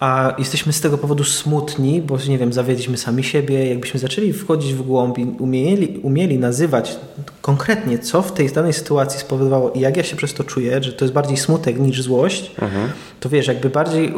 a 0.00 0.34
jesteśmy 0.38 0.72
z 0.72 0.80
tego 0.80 0.98
powodu 0.98 1.24
smutni, 1.24 2.02
bo 2.02 2.18
nie 2.28 2.38
wiem, 2.38 2.52
zawiedliśmy 2.52 2.96
sami 2.96 3.24
siebie, 3.24 3.68
jakbyśmy 3.68 4.00
zaczęli 4.00 4.32
wchodzić 4.32 4.74
w 4.74 4.82
głąb 4.82 5.18
i 5.18 5.24
umieli, 5.24 5.98
umieli 6.02 6.38
nazywać 6.38 6.96
konkretnie, 7.42 7.98
co 7.98 8.22
w 8.22 8.32
tej 8.32 8.48
danej 8.48 8.72
sytuacji 8.72 9.20
spowodowało 9.20 9.70
i 9.70 9.80
jak 9.80 9.96
ja 9.96 10.02
się 10.02 10.16
przez 10.16 10.34
to 10.34 10.44
czuję, 10.44 10.82
że 10.82 10.92
to 10.92 11.04
jest 11.04 11.14
bardziej 11.14 11.36
smutek 11.36 11.78
niż 11.78 12.02
złość, 12.02 12.50
mhm. 12.62 12.90
to 13.20 13.28
wiesz, 13.28 13.46
jakby 13.46 13.70
bardziej 13.70 14.14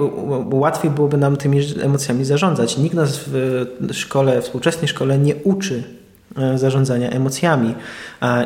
łatwiej 0.53 0.91
byłoby 0.91 1.17
nam 1.17 1.37
tymi 1.37 1.61
emocjami 1.83 2.25
zarządzać. 2.25 2.79
Nikt 2.79 2.95
nas 2.95 3.21
w 3.27 3.67
szkole, 3.93 4.43
w 4.43 4.45
współczesnej 4.45 4.89
szkole 4.89 5.19
nie 5.19 5.35
uczy 5.37 6.00
E, 6.00 6.00
zarządzania 6.57 7.11
emocjami 7.11 7.75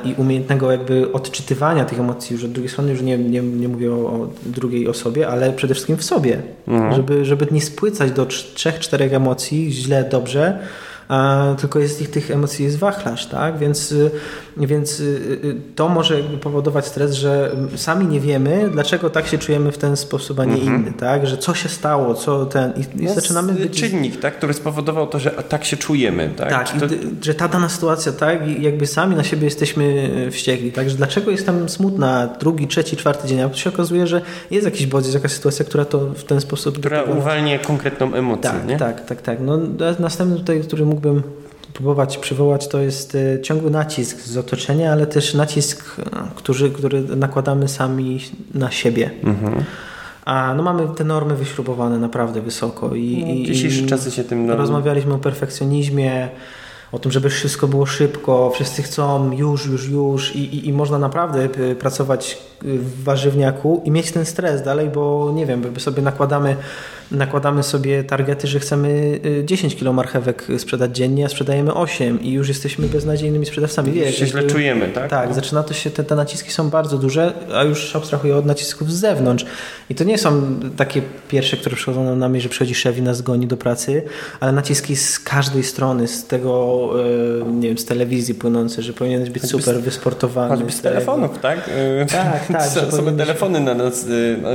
i 0.05 0.15
umiejętnego 0.15 0.73
jakby 0.73 1.13
odczytywania 1.13 1.85
tych 1.85 2.01
emocji 2.01 2.35
już 2.35 2.45
od 2.45 2.53
drugiej 2.53 2.71
strony, 2.71 2.91
już 2.91 3.03
nie, 3.03 3.19
nie, 3.19 3.41
nie 3.43 3.69
mówię 3.69 3.93
o, 3.93 4.29
drugiej 4.47 4.89
osobie, 4.89 5.29
ale 5.29 5.53
przede 5.53 5.75
wszystkim 5.75 5.97
w 5.97 6.05
sobie, 6.05 6.43
mhm. 6.69 6.95
żeby, 6.95 7.25
żeby 7.25 7.47
nie 7.51 7.61
spłycać 7.61 8.13
do 8.13 8.27
trzech, 8.27 8.79
czterech 8.79 9.13
emocji 9.13 9.73
źle, 9.73 10.05
dobrze, 10.11 10.59
tylko 11.59 11.79
jest 11.79 12.03
ich 12.03 12.11
tych 12.11 12.31
emocji 12.31 12.65
jest 12.65 12.79
wachlarz, 12.79 13.27
tak? 13.27 13.59
Więc, 13.59 13.95
więc 14.57 15.01
y, 15.01 15.05
y, 15.45 15.57
to 15.75 15.89
może 15.89 16.19
powodować 16.41 16.87
stres, 16.87 17.15
że 17.15 17.57
sami 17.77 18.07
nie 18.07 18.21
wiemy, 18.21 18.71
dlaczego 18.73 19.11
tak 19.11 19.27
się 19.27 19.39
czujemy 19.39 19.73
w 19.73 19.79
ten 19.79 19.97
sposób, 19.97 20.41
a 20.41 20.45
nie 20.45 20.55
mhm. 20.55 20.77
inny, 20.77 20.93
tak? 20.93 21.27
Że 21.27 21.39
co 21.39 21.55
się 21.55 21.69
stało, 21.69 22.15
co 22.15 22.47
ten... 22.47 22.73
I, 22.77 23.05
i 23.05 23.09
zaczynamy 23.09 23.53
być... 23.53 23.81
Czynnik, 23.81 24.21
tak? 24.21 24.37
Który 24.37 24.55
spowodował 24.55 25.07
to, 25.07 25.19
że 25.19 25.31
tak 25.31 25.65
się 25.65 25.77
czujemy, 25.77 26.31
tak? 26.37 26.51
Tak, 26.51 26.81
to... 26.81 26.87
że 27.23 27.35
ta 27.35 27.49
dana 27.49 27.69
sytuacja, 27.69 28.13
tak? 28.13 28.49
I 28.49 28.63
jakby 28.63 28.87
sami 28.87 29.17
na 29.17 29.25
siebie 29.25 29.45
jesteśmy 29.45 30.11
wściekli, 30.31 30.73
tak? 30.73 30.91
Że 30.91 30.97
dlaczego 30.97 31.31
jestem 31.31 31.69
smutna 31.69 32.27
drugi, 32.41 32.69
trzeci, 32.69 32.97
czwarty 32.97 33.29
dzień, 33.29 33.41
a 33.41 33.49
to 33.49 33.57
się 33.57 33.71
okazuje, 33.71 34.07
że 34.07 34.23
jest 34.51 34.65
jakiś 34.65 34.87
bodziec, 34.87 35.15
jakaś 35.15 35.33
sytuacja, 35.33 35.65
która 35.65 35.85
to 35.85 35.99
w 35.99 36.25
ten 36.25 36.41
sposób... 36.41 36.79
Która 36.79 37.03
uwalnia 37.03 37.59
konkretną 37.59 38.15
emocję, 38.15 38.51
tak, 38.51 38.67
nie? 38.67 38.77
Tak, 38.77 39.05
tak, 39.07 39.23
tak. 39.23 39.39
No, 39.41 39.59
następny 39.99 40.37
tutaj, 40.37 40.61
który 40.61 40.87
mógłbym 40.87 41.23
próbować 41.75 42.19
przywołać, 42.19 42.69
to 42.69 42.81
jest 42.81 43.15
e, 43.15 43.43
ciągły 43.43 43.71
nacisk 43.71 44.21
z 44.21 44.37
otoczenia, 44.37 44.93
ale 44.93 45.07
też 45.07 45.35
nacisk, 45.35 45.97
e, 45.99 46.03
który, 46.35 46.71
który 46.71 47.03
nakładamy 47.03 47.69
sami 47.69 48.21
na 48.55 48.71
siebie. 48.71 49.11
Mhm. 49.25 49.65
A 50.25 50.55
no 50.57 50.63
mamy 50.63 50.89
te 50.97 51.05
normy 51.05 51.37
wyśrubowane 51.37 51.99
naprawdę 51.99 52.41
wysoko. 52.41 52.95
I, 52.95 53.25
no, 53.41 53.47
dzisiejsze 53.47 53.87
czasy 53.87 54.11
się 54.11 54.25
tym... 54.25 54.47
No... 54.47 54.57
Rozmawialiśmy 54.57 55.15
o 55.15 55.19
perfekcjonizmie, 55.19 56.29
o 56.93 56.99
tym, 56.99 57.13
żeby 57.13 57.31
wszystko 57.31 57.69
było 57.69 57.87
szybko, 57.87 58.51
wszyscy 58.55 58.83
chcą 58.83 59.33
już, 59.33 59.67
już, 59.67 59.89
już 59.89 60.37
i, 60.37 60.39
i, 60.39 60.69
i 60.69 60.73
można 60.73 60.99
naprawdę 60.99 61.49
e, 61.71 61.75
pracować 61.75 62.39
w 62.63 63.05
warzywniaku 63.05 63.83
i 63.85 63.91
mieć 63.91 64.13
ten 64.13 64.27
stres 64.27 64.63
dalej, 64.63 64.89
bo 64.89 65.33
nie 65.35 65.47
wiem, 65.47 65.81
sobie 65.81 66.03
nakładamy 66.03 66.57
nakładamy 67.11 67.63
sobie 67.63 68.05
targety, 68.05 68.47
że 68.47 68.61
chcemy 68.61 69.21
10 69.45 69.73
y, 69.73 69.77
kg 69.77 69.93
marchewek 69.93 70.47
sprzedać 70.59 70.97
dziennie, 70.97 71.25
a 71.25 71.29
sprzedajemy 71.29 71.75
8 71.75 72.23
i 72.23 72.33
już 72.33 72.49
jesteśmy 72.49 72.89
beznadziejnymi 72.89 73.47
sprzedawcami. 73.47 73.93
Wie, 73.93 74.13
się 74.13 74.27
źle 74.27 74.43
czujemy, 74.43 74.89
tak? 74.89 75.11
Tak, 75.11 75.29
no. 75.29 75.35
zaczyna 75.35 75.63
to 75.63 75.75
się, 75.75 75.91
te, 75.91 76.05
te 76.05 76.15
naciski 76.15 76.53
są 76.53 76.71
bardzo 76.71 76.99
duże, 76.99 77.33
a 77.55 77.63
już 77.63 77.97
abstrahuję 77.97 78.37
od 78.37 78.47
nacisków 78.47 78.93
z 78.93 78.97
zewnątrz. 78.97 79.45
I 79.91 79.95
to 79.95 80.05
nie 80.05 80.19
są 80.19 80.61
takie 80.77 81.03
pierwsze, 81.29 81.57
które 81.57 81.77
przychodzą 81.77 82.17
na 82.17 82.29
myśl, 82.29 82.43
że 82.43 82.49
przychodzi 82.49 82.75
szef 82.75 82.99
i 82.99 83.03
nas 83.03 83.23
goni 83.23 83.47
do 83.47 83.57
pracy, 83.57 84.03
ale 84.41 84.53
naciski 84.53 84.97
z 84.97 85.21
każdej 85.21 85.63
strony, 85.63 86.09
z 86.09 86.27
tego, 86.27 86.91
y, 87.41 87.53
nie 87.53 87.69
wiem, 87.69 87.79
z 87.79 87.85
telewizji 87.85 88.35
płynące, 88.35 88.83
że 88.83 88.93
powinieneś 88.93 89.31
być 89.31 89.43
choćby 89.43 89.63
super 89.63 89.83
wysportowany. 89.83 90.57
Choćby 90.57 90.73
z 90.73 90.81
telefonów, 90.81 91.39
tak? 91.39 91.71
Tak, 92.13 92.47
tak. 92.47 92.67
Same 92.97 93.13
telefony 93.13 93.61
na 93.61 93.75
nas 93.75 94.07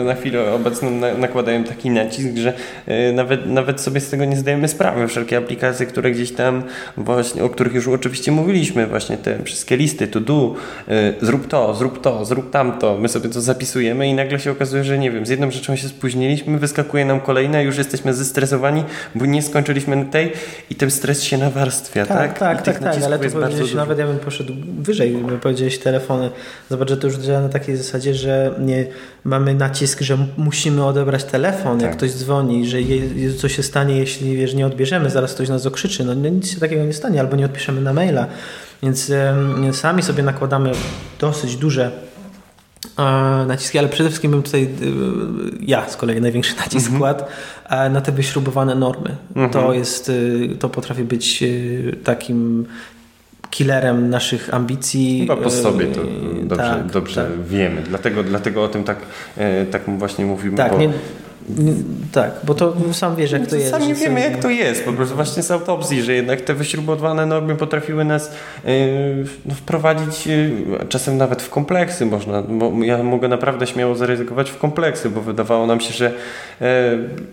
na 0.06 0.16
chwilę 0.16 0.54
obecną 0.54 0.92
nakładają 1.18 1.64
taki 1.64 1.90
nacisk, 1.90 2.28
że 2.40 2.54
e, 2.88 3.12
nawet, 3.14 3.46
nawet 3.46 3.82
sobie 3.82 4.02
z 4.02 4.10
tego 4.10 4.26
nie 4.26 4.38
zdajemy 4.38 4.68
sprawy. 4.68 5.08
Wszelkie 5.08 5.38
aplikacje, 5.38 5.86
które 5.86 6.12
gdzieś 6.12 6.32
tam 6.32 6.64
właśnie, 6.98 7.44
o 7.44 7.50
których 7.50 7.74
już 7.74 7.88
oczywiście 7.88 8.32
mówiliśmy, 8.32 8.88
właśnie 8.88 9.18
te 9.18 9.44
wszystkie 9.44 9.78
listy, 9.78 10.08
to 10.08 10.20
do, 10.20 10.56
e, 10.88 11.14
zrób 11.22 11.48
to, 11.48 11.76
zrób 11.76 12.02
to, 12.02 12.26
zrób 12.26 12.52
tamto, 12.52 12.98
my 12.98 13.10
sobie 13.10 13.30
to 13.30 13.42
zapisujemy 13.42 14.08
i 14.08 14.14
nagle 14.14 14.40
się 14.40 14.52
okazuje, 14.52 14.84
że 14.84 14.98
nie 14.98 15.12
wiem, 15.12 15.26
z 15.26 15.30
jedną 15.30 15.52
rzeczą 15.52 15.76
się 15.76 15.88
spóźniliśmy, 15.88 16.58
wyskakuje 16.58 17.06
nam 17.06 17.20
kolejna, 17.20 17.62
już 17.62 17.78
jesteśmy 17.78 18.14
zestresowani, 18.14 18.84
bo 19.16 19.26
nie 19.26 19.42
skończyliśmy 19.42 20.06
tej 20.06 20.32
i 20.70 20.76
ten 20.76 20.92
stres 20.92 21.24
się 21.24 21.38
nawarstwia, 21.38 22.06
tak? 22.06 22.18
Tak, 22.18 22.40
tak, 22.40 22.62
tak, 22.62 22.80
tak 22.80 23.04
ale 23.04 23.20
to 23.20 23.30
powiedziałeś, 23.30 23.74
nawet 23.74 24.00
ja 24.00 24.08
bym 24.08 24.20
poszedł 24.20 24.54
wyżej, 24.80 25.12
bym 25.12 25.40
powiedziałeś 25.40 25.80
telefony. 25.80 26.30
Zobacz, 26.70 26.90
że 26.90 26.98
to 26.98 27.08
już 27.08 27.18
działa 27.18 27.42
na 27.42 27.50
takiej 27.50 27.78
zasadzie, 27.78 28.14
że 28.14 28.56
nie 28.60 28.86
mamy 29.24 29.54
nacisk, 29.54 30.02
że 30.02 30.18
musimy 30.38 30.86
odebrać 30.86 31.24
telefon, 31.24 31.80
tak. 31.80 31.88
jak 31.88 31.98
ktoś 31.98 32.12
dzwoni, 32.12 32.29
dzwoni, 32.30 32.68
że 32.68 32.82
je, 32.82 33.34
co 33.34 33.50
się 33.50 33.64
stanie, 33.64 33.98
jeśli 33.98 34.38
wiesz, 34.38 34.54
nie 34.54 34.66
odbierzemy, 34.66 35.10
zaraz 35.10 35.34
ktoś 35.34 35.50
nas 35.50 35.66
okrzyczy. 35.66 36.06
No, 36.06 36.16
no 36.16 36.30
nic 36.30 36.52
się 36.54 36.60
takiego 36.60 36.84
nie 36.84 36.94
stanie, 36.94 37.20
albo 37.20 37.36
nie 37.36 37.46
odpiszemy 37.46 37.82
na 37.82 37.94
maila. 37.94 38.28
Więc 38.84 39.12
sami 39.72 40.04
sobie 40.04 40.24
nakładamy 40.24 40.72
dosyć 41.20 41.56
duże 41.56 41.92
e, 43.00 43.02
naciski, 43.48 43.80
ale 43.80 43.88
przede 43.88 44.10
wszystkim 44.10 44.32
bym 44.32 44.44
tutaj, 44.44 44.64
e, 44.64 44.68
ja 45.62 45.90
z 45.90 45.98
kolei 45.98 46.22
największy 46.22 46.56
nacisk 46.58 46.88
mm 46.88 46.98
-hmm. 46.98 47.00
kładł 47.00 47.24
e, 47.70 47.90
na 47.90 48.02
te 48.02 48.12
wyśrubowane 48.12 48.76
normy. 48.76 49.16
Mm 49.36 49.50
-hmm. 49.50 49.54
To 49.54 49.74
jest, 49.74 50.12
to 50.60 50.70
potrafi 50.70 51.04
być 51.04 51.44
takim 52.04 52.66
killerem 53.50 54.10
naszych 54.10 54.54
ambicji. 54.54 55.20
Chyba 55.20 55.38
po 55.38 55.50
sobie 55.50 55.86
to 55.88 56.02
dobrze, 56.44 56.64
tak, 56.64 56.92
dobrze 56.92 57.24
tak. 57.24 57.48
wiemy. 57.48 57.82
Dlatego, 57.82 58.24
dlatego 58.24 58.64
o 58.64 58.68
tym 58.68 58.84
tak, 58.84 58.98
tak 59.72 59.82
właśnie 59.98 60.26
mówimy. 60.26 60.58
Tak, 60.58 60.80
nie, 60.80 60.90
Tak, 62.12 62.32
bo 62.44 62.54
to 62.54 62.74
sam 62.94 63.16
wiesz, 63.16 63.32
jak 63.32 63.44
to, 63.44 63.50
to 63.50 63.56
jest. 63.56 63.72
Sami 63.72 63.94
wiemy, 63.94 64.22
jak 64.22 64.42
to 64.42 64.50
jest. 64.50 64.86
Po 64.86 64.94
prostu 64.94 65.16
właśnie 65.16 65.44
z 65.44 65.52
autopsji, 65.52 66.02
że 66.04 66.14
jednak 66.14 66.42
te 66.42 66.54
wyśrubowane 66.54 67.26
normy 67.26 67.56
potrafiły 67.56 68.06
nas 68.06 68.32
yy, 69.46 69.54
wprowadzić 69.56 70.28
yy, 70.28 70.52
czasem 70.90 71.18
nawet 71.18 71.42
w 71.42 71.50
kompleksy. 71.50 72.06
Można, 72.06 72.44
ja 72.82 73.04
mogę 73.04 73.28
naprawdę 73.28 73.68
śmiało 73.68 73.96
zaryzykować 73.96 74.52
w 74.52 74.58
kompleksy, 74.58 75.10
bo 75.10 75.22
wydawało 75.22 75.68
nam 75.68 75.80
się, 75.80 75.94
że 75.94 76.12
yy, 76.62 76.68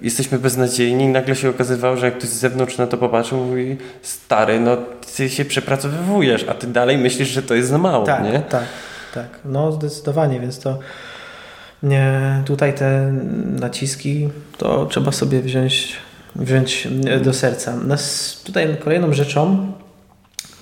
jesteśmy 0.02 0.38
beznadziejni 0.38 1.04
i 1.04 1.08
nagle 1.08 1.36
się 1.36 1.50
okazywało, 1.50 1.96
że 1.96 2.06
jak 2.06 2.18
ktoś 2.18 2.28
z 2.28 2.38
zewnątrz 2.38 2.78
na 2.78 2.86
to 2.86 2.96
popatrzył, 2.96 3.38
mówi 3.38 3.76
stary, 4.02 4.60
no 4.60 4.76
ty 5.16 5.28
się 5.28 5.44
przepracowywujesz, 5.44 6.46
a 6.48 6.54
ty 6.54 6.66
dalej 6.66 6.98
myślisz, 6.98 7.28
że 7.28 7.42
to 7.42 7.54
jest 7.54 7.68
za 7.68 7.78
mało, 7.78 8.06
Tak, 8.06 8.24
nie? 8.24 8.40
tak, 8.40 8.64
tak. 9.14 9.26
No 9.44 9.72
zdecydowanie, 9.72 10.40
więc 10.40 10.58
to 10.58 10.78
tutaj 12.44 12.74
te 12.74 13.12
naciski 13.60 14.28
to 14.58 14.86
trzeba 14.86 15.12
sobie 15.12 15.42
wziąć, 15.42 15.92
wziąć 16.36 16.88
do 17.24 17.32
serca. 17.32 17.76
Nas 17.76 18.36
tutaj 18.44 18.76
kolejną 18.80 19.12
rzeczą 19.12 19.72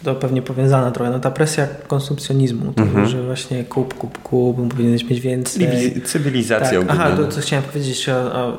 to 0.05 0.15
pewnie 0.15 0.43
powiązana 0.43 0.91
trochę, 0.91 1.11
no 1.11 1.19
ta 1.19 1.31
presja 1.31 1.67
konsumpcjonizmu, 1.89 2.73
tego, 2.73 2.89
Mhm. 2.89 3.07
że 3.09 3.23
właśnie 3.23 3.65
kup, 3.65 3.95
kup, 3.95 4.19
kup, 4.23 4.69
powinieneś 4.71 5.05
mieć 5.05 5.21
więcej. 5.21 5.63
Cywili- 5.69 6.03
Cywilizacja 6.05 6.81
Tak. 6.81 6.89
Aha, 6.91 7.11
to, 7.17 7.25
to 7.25 7.41
chciałem 7.41 7.63
powiedzieć 7.65 8.07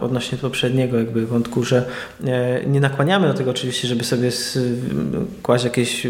odnośnie 0.01 0.37
poprzedniego 0.37 0.97
jakby 0.97 1.25
wątku, 1.25 1.63
że 1.63 1.85
e, 2.27 2.65
nie 2.65 2.79
nakłaniamy 2.79 3.27
do 3.27 3.33
tego 3.33 3.51
oczywiście, 3.51 3.87
żeby 3.87 4.03
sobie 4.03 4.29
kłaść 5.43 5.63
jakieś 5.63 6.05
e, 6.05 6.09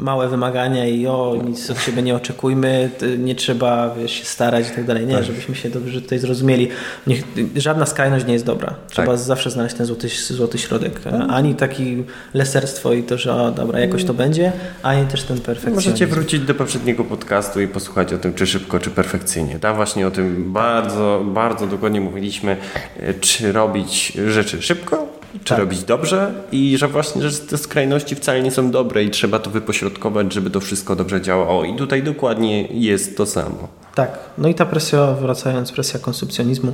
małe 0.00 0.28
wymagania 0.28 0.86
i 0.86 1.06
o, 1.06 1.36
nic 1.48 1.70
od 1.70 1.80
siebie 1.80 2.02
nie 2.02 2.14
oczekujmy, 2.16 2.90
nie 3.18 3.34
trzeba 3.34 3.94
wiesz, 3.94 4.12
się 4.12 4.24
starać 4.24 4.68
i 4.68 4.70
tak 4.74 4.84
dalej. 4.84 5.06
Nie, 5.06 5.14
Tak. 5.14 5.24
żebyśmy 5.24 5.54
się 5.54 5.70
dobrze 5.70 6.02
tutaj 6.02 6.18
zrozumieli. 6.18 6.68
Niech, 7.06 7.22
żadna 7.56 7.86
skrajność 7.86 8.26
nie 8.26 8.32
jest 8.32 8.44
dobra. 8.44 8.74
Trzeba 8.90 9.08
Tak. 9.08 9.18
zawsze 9.18 9.50
znaleźć 9.50 9.76
ten 9.76 9.86
złoty, 9.86 10.08
złoty 10.30 10.58
środek. 10.58 11.00
E, 11.06 11.12
Ani 11.28 11.54
taki 11.54 12.04
leserstwo 12.34 12.92
i 12.92 13.02
to, 13.02 13.18
że 13.18 13.34
o, 13.34 13.50
dobra, 13.50 13.80
jakoś 13.80 14.04
to 14.04 14.14
będzie, 14.14 14.52
ani 14.82 15.06
też 15.06 15.22
ten 15.22 15.40
perfekcjonizm. 15.40 15.88
Możecie 15.88 16.06
wrócić 16.06 16.40
do 16.40 16.54
poprzedniego 16.54 17.04
podcastu 17.04 17.60
i 17.60 17.68
posłuchać 17.68 18.12
o 18.12 18.18
tym, 18.18 18.34
czy 18.34 18.46
szybko, 18.46 18.78
czy 18.78 18.90
perfekcyjnie. 18.90 19.58
Tam 19.58 19.76
właśnie 19.76 20.06
o 20.06 20.10
tym 20.10 20.52
bardzo, 20.52 21.22
bardzo 21.26 21.66
dokładnie 21.66 22.00
mówiliśmy, 22.00 22.56
e, 23.00 23.14
czy 23.14 23.52
robić 23.52 24.12
rzeczy 24.28 24.62
szybko, 24.62 25.06
czy 25.44 25.48
Tak. 25.48 25.58
robić 25.58 25.84
dobrze 25.84 26.32
i 26.52 26.78
że 26.78 26.88
właśnie 26.88 27.22
że 27.22 27.38
te 27.38 27.58
skrajności 27.58 28.14
wcale 28.14 28.42
nie 28.42 28.50
są 28.50 28.70
dobre 28.70 29.04
i 29.04 29.10
trzeba 29.10 29.38
to 29.38 29.50
wypośrodkować, 29.50 30.32
żeby 30.32 30.50
to 30.50 30.60
wszystko 30.60 30.96
dobrze 30.96 31.20
działało. 31.20 31.64
I 31.64 31.76
tutaj 31.76 32.02
dokładnie 32.02 32.66
jest 32.66 33.16
to 33.16 33.26
samo. 33.26 33.68
Tak, 33.94 34.18
no 34.38 34.48
i 34.48 34.54
ta 34.54 34.66
presja, 34.66 35.12
wracając, 35.12 35.72
presja 35.72 36.00
konsumpcjonizmu 36.00 36.72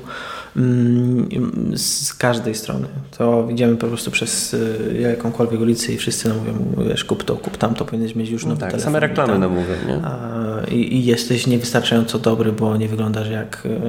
mm, 0.56 1.28
z 1.76 2.14
każdej 2.14 2.54
strony. 2.54 2.86
To 3.18 3.48
idziemy 3.50 3.76
po 3.76 3.86
prostu 3.86 4.10
przez 4.10 4.54
y, 4.54 4.96
jakąkolwiek 5.00 5.60
ulicę 5.60 5.92
i 5.92 5.96
wszyscy 5.96 6.28
nam 6.28 6.38
mówią, 6.38 6.52
wiesz, 6.88 7.04
kup 7.04 7.24
to, 7.24 7.36
kup 7.36 7.56
tamto, 7.56 7.84
powinieneś 7.84 8.14
mieć 8.14 8.30
już 8.30 8.42
No 8.42 8.48
nowy 8.48 8.60
tak, 8.60 8.70
telefon. 8.70 8.92
same 8.92 9.00
reklamy 9.00 9.32
tam. 9.32 9.40
nam 9.40 9.50
mówią, 9.52 9.74
nie? 9.88 10.00
A, 10.04 10.20
i, 10.70 10.96
I 10.96 11.04
jesteś 11.04 11.46
niewystarczająco 11.46 12.18
dobry, 12.18 12.52
bo 12.52 12.76
nie 12.76 12.88
wyglądasz 12.88 13.28
jak... 13.30 13.62
y, 13.66 13.80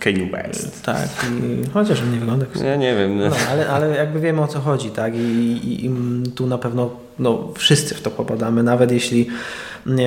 Kanye 0.00 0.26
West. 0.30 0.82
Tak, 0.82 1.08
i, 1.42 1.70
chociaż 1.70 2.02
nie 2.12 2.18
wygląda 2.20 2.46
jak... 2.54 2.64
Ja 2.64 2.76
nie 2.76 2.96
wiem. 2.96 3.18
No. 3.18 3.28
No, 3.28 3.36
ale, 3.50 3.68
ale 3.68 3.96
jakby 3.96 4.20
wiemy 4.20 4.40
o 4.42 4.46
co 4.46 4.60
chodzi, 4.60 4.90
tak? 4.90 5.14
I, 5.14 5.18
i, 5.18 5.86
i 5.86 5.90
tu 6.34 6.46
na 6.46 6.58
pewno 6.58 6.90
no, 7.18 7.48
wszyscy 7.54 7.94
w 7.94 8.02
to 8.02 8.10
popadamy, 8.10 8.62
nawet 8.62 8.92
jeśli 8.92 9.28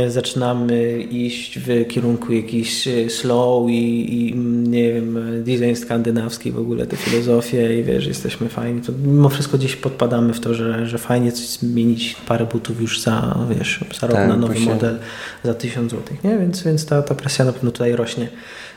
zaczynamy 0.08 1.02
iść 1.02 1.60
w 1.60 1.88
kierunku 1.88 2.34
jakiś 2.34 2.88
e, 2.88 3.10
slow 3.10 3.70
i, 3.70 4.14
i 4.30 4.36
nie 4.70 4.94
wiem, 4.94 5.20
design 5.44 5.76
skandynawski, 5.76 6.52
w 6.52 6.60
ogóle 6.60 6.86
te 6.86 6.98
filozofie 6.98 7.80
i 7.80 7.84
wiesz, 7.84 8.08
jesteśmy 8.08 8.50
fajni, 8.50 8.82
to 8.82 8.92
mimo 9.06 9.30
wszystko 9.30 9.58
gdzieś 9.58 9.76
podpadamy 9.76 10.34
w 10.34 10.40
to, 10.40 10.54
że, 10.54 10.88
że 10.88 10.98
fajnie 10.98 11.32
coś 11.32 11.48
zmienić 11.48 12.16
parę 12.28 12.46
butów 12.46 12.82
już 12.82 13.02
za, 13.02 13.38
wiesz, 13.58 13.80
za 14.02 14.08
rok 14.08 14.16
Tak, 14.16 14.30
na 14.30 14.38
nowy 14.38 14.54
właśnie. 14.54 14.74
model 14.74 15.00
za 15.44 15.54
1000 15.54 15.92
złotych, 15.92 16.24
nie? 16.24 16.38
Więc, 16.38 16.64
więc 16.64 16.86
ta, 16.86 17.02
ta 17.02 17.16
presja 17.16 17.46
na 17.46 17.54
pewno 17.54 17.72
tutaj 17.72 17.96
rośnie. 17.96 18.28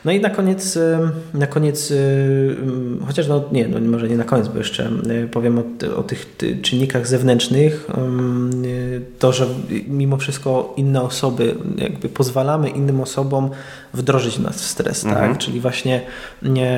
No 0.05 0.11
i 0.11 0.19
na 0.19 0.29
koniec, 0.29 0.75
y, 0.75 0.97
na 1.33 1.47
koniec, 1.47 1.91
y, 1.91 1.95
mm, 2.61 2.99
chociaż 3.07 3.27
no 3.27 3.43
nie, 3.51 3.67
no 3.67 3.79
może 3.79 4.09
nie 4.09 4.17
na 4.17 4.23
koniec, 4.23 4.47
bo 4.47 4.57
jeszcze 4.57 4.91
powiem 5.31 5.59
o, 5.59 5.63
o 5.97 6.03
tych 6.03 6.25
ty- 6.37 6.57
czynnikach 6.61 7.07
zewnętrznych, 7.07 7.87
y, 8.65 9.01
to, 9.19 9.33
że 9.33 9.47
mimo 9.87 10.17
wszystko 10.17 10.73
inne 10.85 11.01
osoby, 11.01 11.55
jakby 11.77 12.09
pozwalamy 12.09 12.69
innym 12.69 13.01
osobom 13.01 13.49
wdrożyć 13.93 14.39
nas 14.39 14.55
w 14.61 14.65
stres, 14.65 15.05
Mhm. 15.05 15.29
tak? 15.31 15.37
Czyli 15.37 15.59
właśnie 15.59 16.01
nie, 16.41 16.77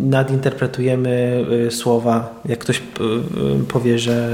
nadinterpretujemy 0.00 1.44
y, 1.66 1.70
słowa, 1.70 2.40
jak 2.48 2.58
ktoś 2.58 2.78
y, 2.78 2.80
y, 3.60 3.64
powie, 3.68 3.98
że 3.98 4.28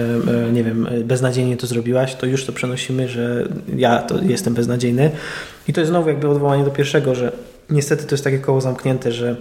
nie 0.53 0.65
wiem, 0.65 0.89
beznadziejnie 1.05 1.57
to 1.57 1.67
zrobiłaś, 1.67 2.15
to 2.15 2.27
już 2.27 2.47
to 2.47 2.53
przenosimy, 2.53 3.09
że 3.09 3.49
ja 3.77 3.99
to 4.03 4.23
jestem 4.23 4.55
beznadziejny. 4.55 5.11
I 5.69 5.73
to 5.73 5.81
jest 5.81 5.91
znowu 5.91 6.09
jakby 6.09 6.29
odwołanie 6.29 6.65
do 6.65 6.71
pierwszego, 6.71 7.15
że 7.15 7.33
niestety 7.71 8.05
to 8.05 8.15
jest 8.15 8.25
takie 8.25 8.39
koło 8.39 8.61
zamknięte, 8.61 9.13
że 9.13 9.37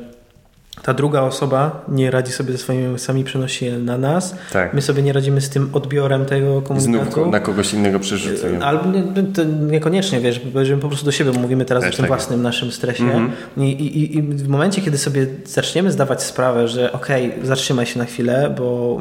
ta 0.82 0.94
druga 0.94 1.22
osoba 1.22 1.86
nie 1.88 2.12
radzi 2.12 2.32
sobie 2.32 2.52
ze 2.52 2.58
swoimi 2.58 2.84
emocjami, 2.84 3.24
przenosi 3.24 3.66
je 3.66 3.78
na 3.78 3.98
nas. 3.98 4.36
Tak. 4.54 4.74
My 4.74 4.82
sobie 4.82 5.04
nie 5.04 5.14
radzimy 5.14 5.42
z 5.42 5.50
tym 5.50 5.70
odbiorem 5.74 6.26
tego 6.26 6.62
I 6.78 6.80
znów 6.80 7.00
komunikatu. 7.00 7.32
na 7.32 7.40
kogoś 7.40 7.74
innego 7.74 8.00
przerzucają. 8.00 8.60
Albo 8.62 8.92
nie, 8.92 9.24
to 9.24 9.44
niekoniecznie, 9.44 10.20
wiesz, 10.20 10.40
bo 10.40 10.60
po 10.82 10.88
prostu 10.88 11.06
do 11.06 11.12
siebie 11.12 11.32
mówimy 11.32 11.66
teraz 11.66 11.84
Też 11.84 11.94
o 11.94 11.96
tym 11.96 12.04
tak 12.04 12.08
własnym 12.08 12.42
naszym 12.42 12.72
stresie. 12.72 13.04
Mhm. 13.04 13.32
I, 13.58 13.62
i, 13.62 14.18
I 14.18 14.22
w 14.22 14.48
momencie, 14.48 14.82
kiedy 14.82 14.98
sobie 14.98 15.28
zaczniemy 15.46 15.92
zdawać 15.92 16.24
sprawę, 16.24 16.68
że 16.68 16.92
okej, 16.92 17.34
zatrzymaj 17.44 17.86
się 17.86 18.00
na 18.00 18.06
chwilę, 18.06 18.56
bo 18.58 18.98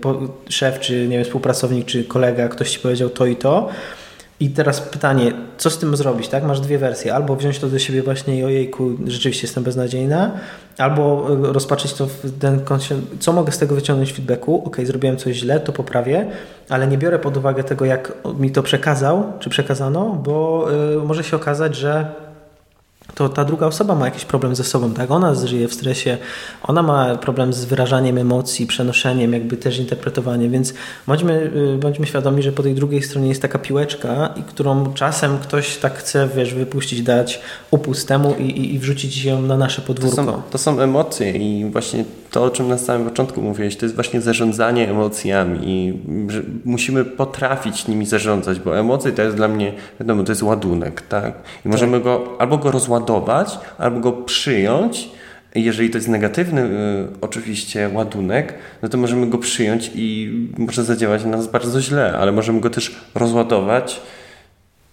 po, 0.00 0.20
szef, 0.48 0.80
czy 0.80 1.08
nie 1.08 1.16
wiem, 1.16 1.24
współpracownik, 1.24 1.86
czy 1.86 2.04
kolega, 2.04 2.48
ktoś 2.48 2.70
ci 2.70 2.78
powiedział 2.78 3.10
to 3.10 3.26
i 3.26 3.36
to. 3.36 3.68
I 4.40 4.50
teraz 4.50 4.80
pytanie, 4.80 5.32
co 5.58 5.70
z 5.70 5.78
tym 5.78 5.96
zrobić, 5.96 6.28
tak? 6.28 6.44
Masz 6.44 6.60
dwie 6.60 6.78
wersje. 6.78 7.14
Albo 7.14 7.36
wziąć 7.36 7.58
to 7.58 7.68
do 7.68 7.78
siebie 7.78 8.02
właśnie 8.02 8.38
i 8.38 8.44
ojejku, 8.44 8.90
rzeczywiście 9.06 9.46
jestem 9.46 9.64
beznadziejna, 9.64 10.30
albo 10.78 11.26
y, 11.48 11.52
rozpatrzyć 11.52 11.92
to 11.92 12.06
w 12.06 12.38
ten 12.38 12.60
co 13.20 13.32
mogę 13.32 13.52
z 13.52 13.58
tego 13.58 13.74
wyciągnąć 13.74 14.12
feedbacku, 14.12 14.62
ok, 14.66 14.76
zrobiłem 14.84 15.16
coś 15.16 15.36
źle, 15.36 15.60
to 15.60 15.72
poprawię, 15.72 16.26
ale 16.68 16.86
nie 16.86 16.98
biorę 16.98 17.18
pod 17.18 17.36
uwagę 17.36 17.64
tego, 17.64 17.84
jak 17.84 18.12
mi 18.38 18.50
to 18.50 18.62
przekazał, 18.62 19.32
czy 19.40 19.50
przekazano, 19.50 20.04
bo 20.24 20.66
y, 21.02 21.04
może 21.04 21.24
się 21.24 21.36
okazać, 21.36 21.76
że 21.76 22.12
to 23.14 23.28
ta 23.28 23.44
druga 23.44 23.66
osoba 23.66 23.94
ma 23.94 24.04
jakiś 24.04 24.24
problem 24.24 24.54
ze 24.56 24.64
sobą, 24.64 24.94
tak? 24.94 25.10
Ona 25.10 25.34
żyje 25.34 25.68
w 25.68 25.74
stresie, 25.74 26.18
ona 26.62 26.82
ma 26.82 27.16
problem 27.16 27.52
z 27.52 27.64
wyrażaniem 27.64 28.18
emocji, 28.18 28.66
przenoszeniem, 28.66 29.32
jakby 29.32 29.56
też 29.56 29.78
interpretowaniem, 29.78 30.52
więc 30.52 30.74
bądźmy, 31.06 31.50
y, 31.74 31.78
bądźmy 31.78 32.06
świadomi, 32.06 32.42
że 32.42 32.52
po 32.52 32.62
tej 32.62 32.74
drugiej 32.74 33.02
stronie 33.02 33.28
jest 33.28 33.42
taka 33.42 33.58
piłeczka, 33.58 34.34
i 34.36 34.42
którą 34.42 34.92
czasem 34.94 35.38
ktoś 35.38 35.76
tak 35.76 35.98
chce, 35.98 36.28
wiesz, 36.36 36.54
wypuścić, 36.54 37.02
dać 37.02 37.40
upust 37.70 38.08
temu 38.08 38.34
i, 38.38 38.42
i, 38.42 38.74
i 38.74 38.78
wrzucić 38.78 39.24
ją 39.24 39.42
na 39.42 39.56
nasze 39.56 39.82
To 39.82 39.86
podwórko. 39.86 40.16
są, 40.16 40.42
to 40.50 40.58
są 40.58 40.80
emocje 40.80 41.30
i 41.30 41.70
właśnie 41.70 42.04
to, 42.30 42.44
o 42.44 42.50
czym 42.50 42.68
na 42.68 42.78
samym 42.78 43.08
początku 43.08 43.42
mówiłeś, 43.42 43.76
to 43.76 43.84
jest 43.84 43.94
właśnie 43.94 44.20
zarządzanie 44.20 44.90
emocjami 44.90 45.58
i 45.62 45.98
musimy 46.64 47.04
potrafić 47.04 47.88
nimi 47.88 48.06
zarządzać, 48.06 48.60
bo 48.60 48.78
emocje 48.78 49.12
to 49.12 49.22
jest 49.22 49.36
dla 49.36 49.48
mnie, 49.48 49.72
wiadomo, 50.00 50.22
to 50.22 50.32
jest 50.32 50.42
ładunek, 50.42 51.02
tak? 51.08 51.34
I 51.66 51.68
możemy 51.68 52.00
go 52.00 52.36
albo 52.38 52.58
go 52.58 52.70
rozładować, 52.70 52.99
albo 53.78 54.00
go 54.00 54.12
przyjąć. 54.12 55.10
Jeżeli 55.54 55.90
to 55.90 55.98
jest 55.98 56.08
negatywny 56.08 56.62
y, 56.62 56.68
oczywiście 57.20 57.90
ładunek, 57.94 58.54
no 58.82 58.88
to 58.88 58.98
możemy 58.98 59.26
go 59.26 59.38
przyjąć 59.38 59.90
i 59.94 60.32
może 60.58 60.84
zadziałać 60.84 61.24
na 61.24 61.30
nas 61.30 61.46
bardzo 61.46 61.80
źle, 61.80 62.18
ale 62.18 62.32
możemy 62.32 62.60
go 62.60 62.70
też 62.70 63.00
rozładować 63.14 64.00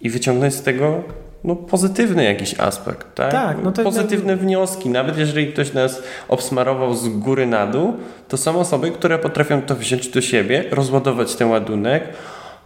i 0.01 0.09
wyciągnąć 0.09 0.53
z 0.53 0.61
tego 0.61 1.03
no, 1.43 1.55
pozytywny 1.55 2.23
jakiś 2.23 2.59
aspekt, 2.59 3.15
tak? 3.15 3.31
Tak, 3.31 3.57
no 3.63 3.71
to 3.71 3.83
Pozytywne 3.83 4.35
wnioski. 4.35 4.89
Nawet 4.89 5.17
jeżeli 5.17 5.47
ktoś 5.47 5.73
nas 5.73 6.03
obsmarował 6.27 6.93
z 6.93 7.07
góry 7.07 7.47
na 7.47 7.67
dół, 7.67 7.93
to 8.27 8.37
są 8.37 8.59
osoby, 8.59 8.91
które 8.91 9.19
potrafią 9.19 9.61
to 9.61 9.75
wziąć 9.75 10.07
do 10.07 10.21
siebie, 10.21 10.63
rozładować 10.71 11.35
ten 11.35 11.49
ładunek, 11.49 12.03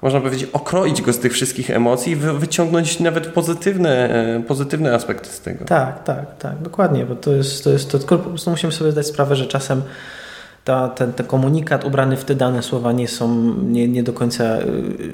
można 0.01 0.21
powiedzieć, 0.21 0.49
okroić 0.53 1.01
go 1.01 1.13
z 1.13 1.19
tych 1.19 1.33
wszystkich 1.33 1.69
emocji 1.69 2.11
i 2.11 2.15
wy- 2.15 2.39
wyciągnąć 2.39 2.99
nawet 2.99 3.27
pozytywne, 3.27 4.09
e, 4.35 4.43
pozytywne 4.43 4.93
aspekty 4.95 5.29
z 5.29 5.41
tego. 5.41 5.65
Tak, 5.65 6.03
tak, 6.03 6.37
tak, 6.37 6.61
dokładnie, 6.61 7.05
bo 7.05 7.15
to 7.15 7.31
jest, 7.31 7.63
to 7.63 7.69
jest 7.69 7.91
to, 7.91 7.99
tylko 7.99 8.17
po 8.17 8.29
prostu 8.29 8.49
musimy 8.51 8.73
sobie 8.73 8.91
zdać 8.91 9.07
sprawę, 9.07 9.35
że 9.35 9.45
czasem 9.45 9.81
ta, 10.63 10.89
ten, 10.89 11.13
ten 11.13 11.26
komunikat 11.26 11.86
ubrany 11.86 12.17
w 12.17 12.26
te 12.26 12.36
dane 12.36 12.63
słowa 12.63 12.91
nie 12.91 13.08
są, 13.08 13.54
nie, 13.63 13.88
nie 13.88 14.04
do 14.04 14.13
końca 14.13 14.58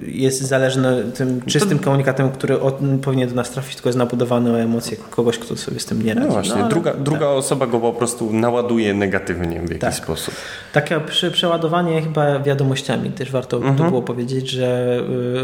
jest 0.07 0.41
zależny 0.41 1.03
tym 1.03 1.41
czystym 1.41 1.79
to... 1.79 1.85
komunikatem, 1.85 2.31
który 2.31 2.61
od, 2.61 2.79
powinien 3.01 3.29
do 3.29 3.35
nas 3.35 3.51
trafić, 3.51 3.75
tylko 3.75 3.89
jest 3.89 3.99
nabudowany 3.99 4.51
o 4.51 4.59
emocje 4.59 4.97
kogoś, 5.09 5.39
kto 5.39 5.57
sobie 5.57 5.79
z 5.79 5.85
tym 5.85 6.03
nie 6.03 6.13
radzi. 6.13 6.27
No 6.27 6.33
właśnie, 6.33 6.61
no, 6.61 6.69
druga, 6.69 6.93
druga 6.93 7.19
tak. 7.19 7.29
osoba 7.29 7.67
go 7.67 7.79
po 7.79 7.93
prostu 7.93 8.33
naładuje 8.33 8.93
negatywnie 8.93 9.59
w 9.59 9.69
jakiś 9.69 9.79
tak. 9.79 9.93
sposób. 9.93 10.33
Takie 10.73 10.99
przy, 10.99 11.31
przeładowanie 11.31 12.01
chyba 12.01 12.39
wiadomościami 12.39 13.09
też 13.09 13.31
warto 13.31 13.57
mhm. 13.57 13.75
tu 13.75 13.83
było 13.83 14.01
powiedzieć, 14.01 14.49
że 14.49 14.99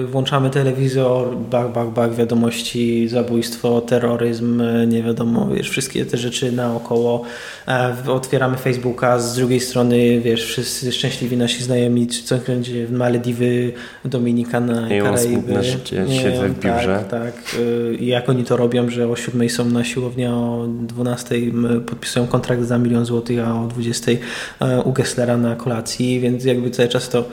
włączamy 0.06 0.50
telewizor, 0.50 1.38
bach, 1.38 1.72
bach, 1.72 1.90
bach, 1.90 2.16
wiadomości, 2.16 3.08
zabójstwo, 3.10 3.82
terroryzm, 3.82 4.64
nie 4.88 5.04
wiadomo, 5.04 5.48
wiesz, 5.48 5.70
wszystkie 5.70 6.06
te 6.06 6.18
rzeczy 6.18 6.52
naokoło. 6.52 7.24
E, 7.68 7.96
otwieramy 8.08 8.58
Facebooka, 8.58 9.20
z 9.20 9.36
drugiej 9.36 9.60
strony, 9.60 9.93
wiesz, 10.24 10.46
wszyscy 10.46 10.92
szczęśliwi 10.92 11.38
nasi 11.38 11.64
znajomi, 11.64 12.08
co 12.08 12.38
będzie 12.38 12.88
w 12.88 12.92
Malediwy, 12.92 13.74
Dominikana, 14.06 14.96
I 14.96 15.02
Karaiby. 15.02 15.54
Na 15.54 15.64
życie, 15.64 16.06
nie, 16.08 16.22
siedzę 16.22 16.50
w 16.50 16.60
biurze. 16.60 17.06
Tak, 17.10 17.34
tak. 17.34 17.56
I 18.00 18.08
jak 18.08 18.30
oni 18.30 18.44
to 18.44 18.58
robią, 18.58 18.90
że 18.90 19.08
o 19.08 19.16
7 19.16 19.50
są 19.50 19.66
na 19.66 19.84
siłowni, 19.84 20.26
a 20.26 20.34
o 20.34 20.68
12 20.68 21.36
podpisują 21.86 22.28
kontrakt 22.28 22.64
za 22.64 22.78
milion 22.78 23.06
złotych, 23.06 23.40
a 23.48 23.64
o 23.64 23.68
20 23.68 24.12
e, 24.12 24.82
u 24.82 24.92
Gesslera 24.92 25.38
na 25.38 25.56
kolacji, 25.56 26.20
więc 26.20 26.46
jakby 26.46 26.70
cały 26.70 26.90
czas 26.90 27.10
to 27.10 27.26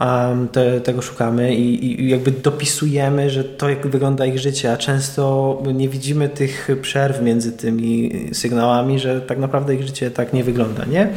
um, 0.00 0.48
te, 0.48 0.80
tego 0.80 1.02
szukamy 1.02 1.54
i, 1.54 2.02
i 2.02 2.08
jakby 2.08 2.30
dopisujemy, 2.30 3.30
że 3.30 3.44
to 3.44 3.68
jak 3.68 3.86
wygląda 3.86 4.26
ich 4.26 4.38
życie, 4.38 4.72
a 4.72 4.76
często 4.76 5.62
nie 5.74 5.88
widzimy 5.88 6.28
tych 6.28 6.68
przerw 6.82 7.22
między 7.22 7.52
tymi 7.52 8.12
sygnałami, 8.32 8.98
że 8.98 9.20
tak 9.20 9.38
naprawdę 9.38 9.74
ich 9.74 9.82
życie 9.82 10.10
tak 10.10 10.32
nie 10.32 10.44
wygląda, 10.44 10.84
nie? 10.84 11.08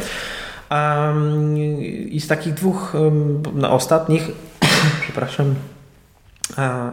I 2.10 2.20
z 2.22 2.28
takich 2.28 2.54
dwóch 2.54 2.94
no, 3.56 3.72
ostatnich, 3.72 4.32
przepraszam, 5.04 5.56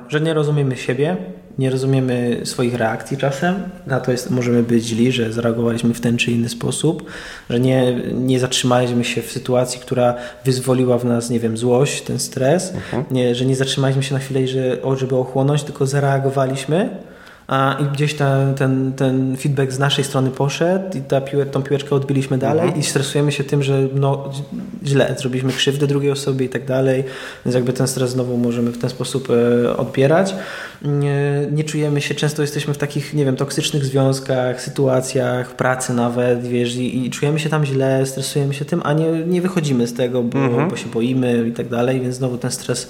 że 0.09 0.21
nie 0.21 0.35
rozumiemy 0.35 0.77
siebie, 0.77 1.17
nie 1.59 1.71
rozumiemy 1.71 2.41
swoich 2.45 2.75
reakcji 2.75 3.17
czasem, 3.17 3.55
na 3.87 4.01
to 4.01 4.12
jest, 4.12 4.31
możemy 4.31 4.62
być 4.62 4.85
źli, 4.85 5.12
że 5.12 5.33
zareagowaliśmy 5.33 5.95
w 5.95 6.01
ten 6.01 6.17
czy 6.17 6.31
inny 6.31 6.49
sposób, 6.49 7.11
że 7.51 7.61
nie, 7.61 7.95
nie 8.12 8.41
zatrzymaliśmy 8.41 9.05
się 9.05 9.23
w 9.23 9.33
sytuacji, 9.33 9.81
która 9.81 10.15
wyzwoliła 10.45 10.99
w 10.99 11.05
nas, 11.05 11.31
nie 11.31 11.41
wiem, 11.41 11.57
złość, 11.57 12.03
ten 12.03 12.19
stres, 12.19 12.73
uh-huh. 12.73 13.03
nie, 13.11 13.35
że 13.35 13.45
nie 13.45 13.57
zatrzymaliśmy 13.57 14.03
się 14.03 14.15
na 14.15 14.21
chwilę, 14.21 14.47
że, 14.47 14.79
żeby 14.97 15.17
ochłonąć, 15.17 15.62
tylko 15.62 15.87
zareagowaliśmy 15.87 16.89
I 17.81 17.85
gdzieś 17.85 18.15
ten, 18.15 18.55
ten, 18.55 18.93
ten 18.93 19.37
feedback 19.37 19.73
z 19.73 19.79
naszej 19.79 20.05
strony 20.05 20.31
poszedł 20.31 20.99
i 20.99 21.01
ta 21.01 21.21
piłę, 21.21 21.47
tą 21.47 21.63
piłeczkę 21.63 21.95
odbiliśmy 21.95 22.39
dalej 22.39 22.63
mhm. 22.63 22.81
i 22.81 22.85
stresujemy 22.85 23.33
się 23.33 23.45
tym, 23.45 23.63
że 23.63 23.89
no, 23.95 24.31
źle, 24.85 25.15
zrobiliśmy 25.19 25.53
krzywdę 25.53 25.87
drugiej 25.87 26.11
osobie 26.11 26.47
i 26.47 26.49
tak 26.49 26.65
dalej, 26.65 27.05
więc 27.45 27.55
jakby 27.55 27.73
ten 27.73 27.87
stres 27.89 28.11
znowu 28.11 28.37
możemy 28.37 28.71
w 28.71 28.79
ten 28.79 28.91
sposób 28.91 29.29
e, 29.31 29.77
odbierać. 29.77 30.35
Nie, 30.83 31.47
nie, 31.53 31.65
czujemy 31.65 32.01
się, 32.01 32.15
często 32.15 32.43
jesteśmy 32.43 32.75
w 32.75 32.79
takich, 32.79 33.15
nie 33.15 33.25
wiem, 33.25 33.37
toksycznych 33.37 33.85
związkach, 33.85 34.61
sytuacjach, 34.61 35.57
pracy 35.57 35.93
nawet, 35.93 36.47
wiesz, 36.47 36.77
i, 36.77 37.07
i 37.07 37.11
czujemy 37.11 37.39
się 37.39 37.49
tam 37.49 37.65
źle, 37.65 38.07
stresujemy 38.07 38.55
się 38.55 38.65
tym, 38.65 38.81
a 38.85 38.93
nie, 38.93 39.11
nie 39.27 39.43
wychodzimy 39.43 39.87
z 39.87 39.95
tego, 39.95 40.23
bo, 40.23 40.39
mhm. 40.39 40.69
bo 40.69 40.77
się 40.77 40.89
boimy 40.89 41.49
i 41.49 41.53
tak 41.53 41.69
dalej, 41.69 42.01
więc 42.01 42.15
znowu 42.15 42.39
ten 42.39 42.51
stres 42.51 42.89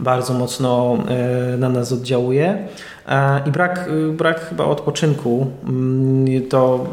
bardzo 0.00 0.34
mocno 0.34 0.98
e, 1.08 1.56
na 1.56 1.68
nas 1.68 1.92
oddziałuje. 1.92 2.68
E, 3.08 3.48
I 3.48 3.50
brak, 3.50 3.90
brak 4.12 4.40
chyba 4.40 4.64
odpoczynku 4.64 5.46
mm, 5.68 6.48
to 6.48 6.86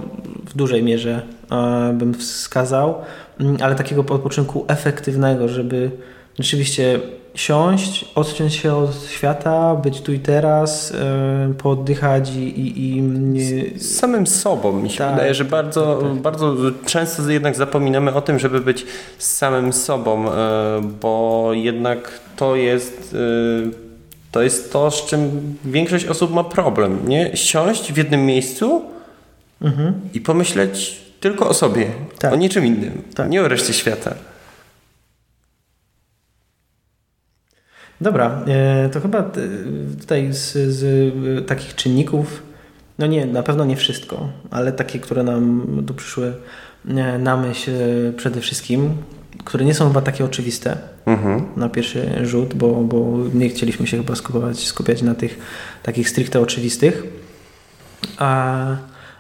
w 0.46 0.54
dużej 0.54 0.84
mierze 0.84 1.22
e, 1.52 1.94
bym 1.94 2.14
wskazał, 2.14 2.96
mm, 3.40 3.58
ale 3.62 3.76
takiego 3.76 4.02
odpoczynku 4.02 4.66
efektywnego, 4.68 5.48
żeby 5.48 5.92
rzeczywiście 6.40 7.00
siąść, 7.36 8.06
odciąć 8.16 8.54
się 8.54 8.76
od 8.76 9.06
świata, 9.10 9.76
być 9.76 10.02
tu 10.02 10.14
i 10.14 10.20
teraz, 10.20 10.94
poddychać 11.58 12.32
i... 12.36 12.60
i, 12.60 12.98
i... 12.98 13.80
Z 13.80 13.96
samym 13.96 14.28
sobą 14.28 14.72
mi 14.72 14.90
się 14.90 14.98
tak, 14.98 15.12
wydaje, 15.12 15.34
że 15.34 15.46
bardzo, 15.46 15.96
tak, 15.96 16.12
tak. 16.12 16.22
bardzo 16.22 16.56
często 16.86 17.30
jednak 17.30 17.56
zapominamy 17.56 18.14
o 18.14 18.22
tym, 18.22 18.40
żeby 18.40 18.62
być 18.62 18.86
z 19.18 19.38
samym 19.38 19.74
sobą, 19.74 20.26
bo 21.02 21.50
jednak 21.54 22.20
to 22.36 22.56
jest 22.56 23.16
to 24.32 24.42
jest 24.42 24.74
to, 24.74 24.92
z 24.92 25.06
czym 25.06 25.56
większość 25.66 26.06
osób 26.06 26.34
ma 26.34 26.44
problem. 26.44 27.00
Nie? 27.08 27.38
Siąść 27.38 27.94
w 27.94 27.98
jednym 27.98 28.26
miejscu 28.26 28.82
mhm. 29.62 29.94
i 30.14 30.22
pomyśleć 30.22 31.02
tylko 31.20 31.50
o 31.50 31.54
sobie, 31.54 31.88
tak. 32.20 32.34
o 32.34 32.36
niczym 32.36 32.66
innym, 32.66 33.02
tak. 33.16 33.30
nie 33.30 33.42
o 33.42 33.48
reszcie 33.48 33.74
świata. 33.74 34.14
Dobra, 38.02 38.42
e, 38.48 38.90
to 38.90 39.02
chyba 39.02 39.32
tutaj 40.00 40.34
z, 40.34 40.54
z 40.54 41.48
takich 41.48 41.76
czynników, 41.76 42.44
no 43.00 43.08
nie, 43.08 43.26
na 43.26 43.44
pewno 43.44 43.66
nie 43.66 43.76
wszystko, 43.76 44.30
ale 44.52 44.72
takie, 44.72 45.00
które 45.00 45.24
nam 45.24 45.68
tu 45.88 45.94
przyszły 45.94 46.34
e, 46.88 47.18
na 47.18 47.38
myśl 47.38 47.72
przede 48.18 48.42
wszystkim, 48.42 48.90
które 49.46 49.66
nie 49.66 49.74
są 49.74 49.88
chyba 49.88 50.02
takie 50.02 50.26
oczywiste 50.26 50.78
mhm. 51.06 51.42
na 51.56 51.70
pierwszy 51.70 52.26
rzut, 52.26 52.54
bo, 52.54 52.74
bo 52.74 53.18
nie 53.34 53.50
chcieliśmy 53.50 53.88
się 53.88 53.98
chyba 53.98 54.16
skupiać, 54.16 54.68
skupiać 54.68 55.02
na 55.02 55.16
tych 55.16 55.40
takich 55.84 56.10
stricte 56.10 56.40
oczywistych. 56.40 57.04
A, 58.18 58.66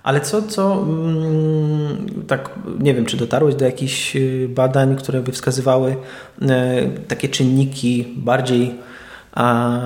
ale 0.03 0.21
co, 0.21 0.41
co 0.41 0.73
mm, 0.73 2.23
tak 2.27 2.49
nie 2.79 2.93
wiem, 2.93 3.05
czy 3.05 3.17
dotarłeś 3.17 3.55
do 3.55 3.65
jakichś 3.65 4.15
y, 4.15 4.49
badań, 4.49 4.95
które 4.95 5.21
by 5.21 5.31
wskazywały 5.31 5.95
e, 6.41 6.87
takie 7.07 7.29
czynniki 7.29 8.13
bardziej 8.17 8.75
a, 9.31 9.79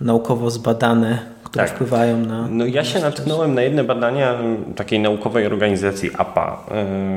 naukowo 0.00 0.50
zbadane 0.50 1.18
które 1.50 1.64
tak. 1.64 1.74
wpływają 1.74 2.16
na. 2.16 2.48
No 2.50 2.66
ja 2.66 2.84
się 2.84 3.00
natknąłem 3.00 3.54
na 3.54 3.62
jedne 3.62 3.84
badania 3.84 4.34
takiej 4.76 5.00
naukowej 5.00 5.46
organizacji 5.46 6.10
APA, 6.18 6.66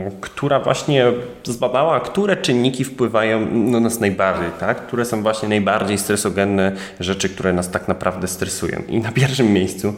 yy, 0.06 0.12
która 0.22 0.60
właśnie 0.60 1.06
zbadała, 1.44 2.00
które 2.00 2.38
czynniki 2.38 2.84
wpływają 2.84 3.48
na 3.52 3.80
nas 3.80 4.00
najbardziej, 4.00 4.50
tak? 4.60 4.88
które 4.88 5.06
są 5.06 5.22
właśnie 5.22 5.50
najbardziej 5.50 5.98
stresogenne 5.98 6.72
rzeczy, 7.00 7.30
które 7.30 7.54
nas 7.54 7.70
tak 7.70 7.88
naprawdę 7.88 8.28
stresują. 8.28 8.82
I 8.88 9.00
na 9.00 9.12
pierwszym 9.12 9.54
miejscu 9.54 9.94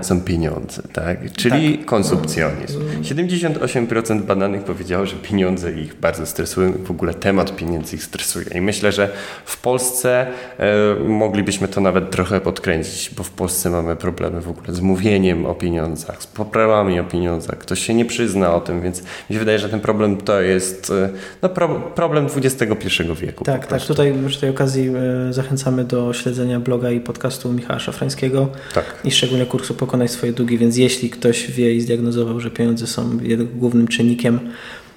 są 0.00 0.20
pieniądze, 0.20 0.82
tak? 0.92 1.32
czyli 1.32 1.78
tak. 1.78 1.86
konsumpcjonizm. 1.86 2.80
78% 3.02 4.22
badanych 4.22 4.64
powiedziało, 4.64 5.06
że 5.06 5.16
pieniądze 5.16 5.72
ich 5.72 5.94
bardzo 5.94 6.26
stresują, 6.26 6.72
w 6.72 6.90
ogóle 6.90 7.14
temat 7.14 7.56
pieniędzy 7.56 7.96
ich 7.96 8.04
stresuje. 8.04 8.46
I 8.54 8.60
myślę, 8.60 8.92
że 8.92 9.10
w 9.44 9.60
Polsce 9.60 10.26
e, 10.58 10.94
moglibyśmy 11.08 11.68
to 11.68 11.80
nawet 11.80 12.10
trochę 12.10 12.40
podkręcić, 12.40 13.10
bo 13.16 13.22
w 13.22 13.30
Polsce 13.30 13.70
mamy 13.70 13.96
problemy 13.96 14.40
w 14.40 14.48
ogóle 14.48 14.74
z 14.74 14.80
mówieniem 14.80 15.46
o 15.46 15.54
pieniądzach, 15.54 16.22
z 16.22 16.26
poprawami 16.26 17.00
o 17.00 17.04
pieniądzach. 17.04 17.58
Ktoś 17.58 17.86
się 17.86 17.94
nie 17.94 18.04
przyzna 18.04 18.54
o 18.54 18.60
tym, 18.60 18.82
więc 18.82 19.02
mi 19.02 19.34
się 19.34 19.38
wydaje, 19.38 19.58
że 19.58 19.68
ten 19.68 19.80
problem 19.80 20.16
to 20.16 20.40
jest 20.40 20.90
e, 20.90 21.08
no, 21.42 21.48
pro, 21.48 21.68
problem 21.80 22.26
XXI 22.36 23.02
wieku. 23.20 23.44
Tak, 23.44 23.66
tak. 23.66 23.82
Tutaj 23.82 24.14
przy 24.28 24.40
tej 24.40 24.50
okazji 24.50 24.90
e, 25.28 25.32
zachęcamy 25.32 25.84
do 25.84 26.12
śledzenia 26.12 26.60
bloga 26.60 26.90
i 26.90 27.00
podcastu 27.00 27.52
Michała 27.52 27.78
Szafrańskiego 27.78 28.48
tak. 28.74 28.84
i 29.04 29.10
szczególnie 29.10 29.46
kursu 29.46 29.57
Pokonaj 29.78 30.08
swoje 30.08 30.32
długi, 30.32 30.58
więc 30.58 30.76
jeśli 30.76 31.10
ktoś 31.10 31.50
wie 31.50 31.74
i 31.74 31.80
zdiagnozował, 31.80 32.40
że 32.40 32.50
pieniądze 32.50 32.86
są 32.86 33.18
głównym 33.54 33.88
czynnikiem 33.88 34.40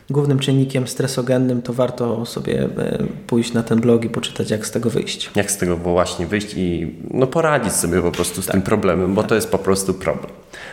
głównym 0.10 0.40
czynnikiem 0.40 0.88
stresogennym, 0.88 1.62
to 1.62 1.74
warto 1.74 2.26
sobie 2.26 2.64
e, 2.64 3.04
pójść 3.28 3.54
na 3.54 3.64
ten 3.64 3.82
blog 3.82 4.06
i 4.06 4.10
poczytać, 4.10 4.52
jak 4.52 4.66
z 4.66 4.72
tego 4.72 4.90
wyjść. 4.90 5.30
Jak 5.36 5.52
z 5.52 5.58
tego 5.58 5.78
właśnie 5.78 6.28
wyjść 6.28 6.54
i 6.58 6.96
no, 7.12 7.28
poradzić 7.28 7.74
sobie 7.74 8.02
po 8.02 8.12
prostu 8.12 8.42
z 8.42 8.46
tak. 8.46 8.54
tym 8.54 8.62
problemem, 8.62 9.16
bo 9.16 9.22
tak. 9.22 9.30
to 9.30 9.36
jest 9.36 9.52
po 9.52 9.58
prostu 9.58 9.94
problem. 9.94 10.32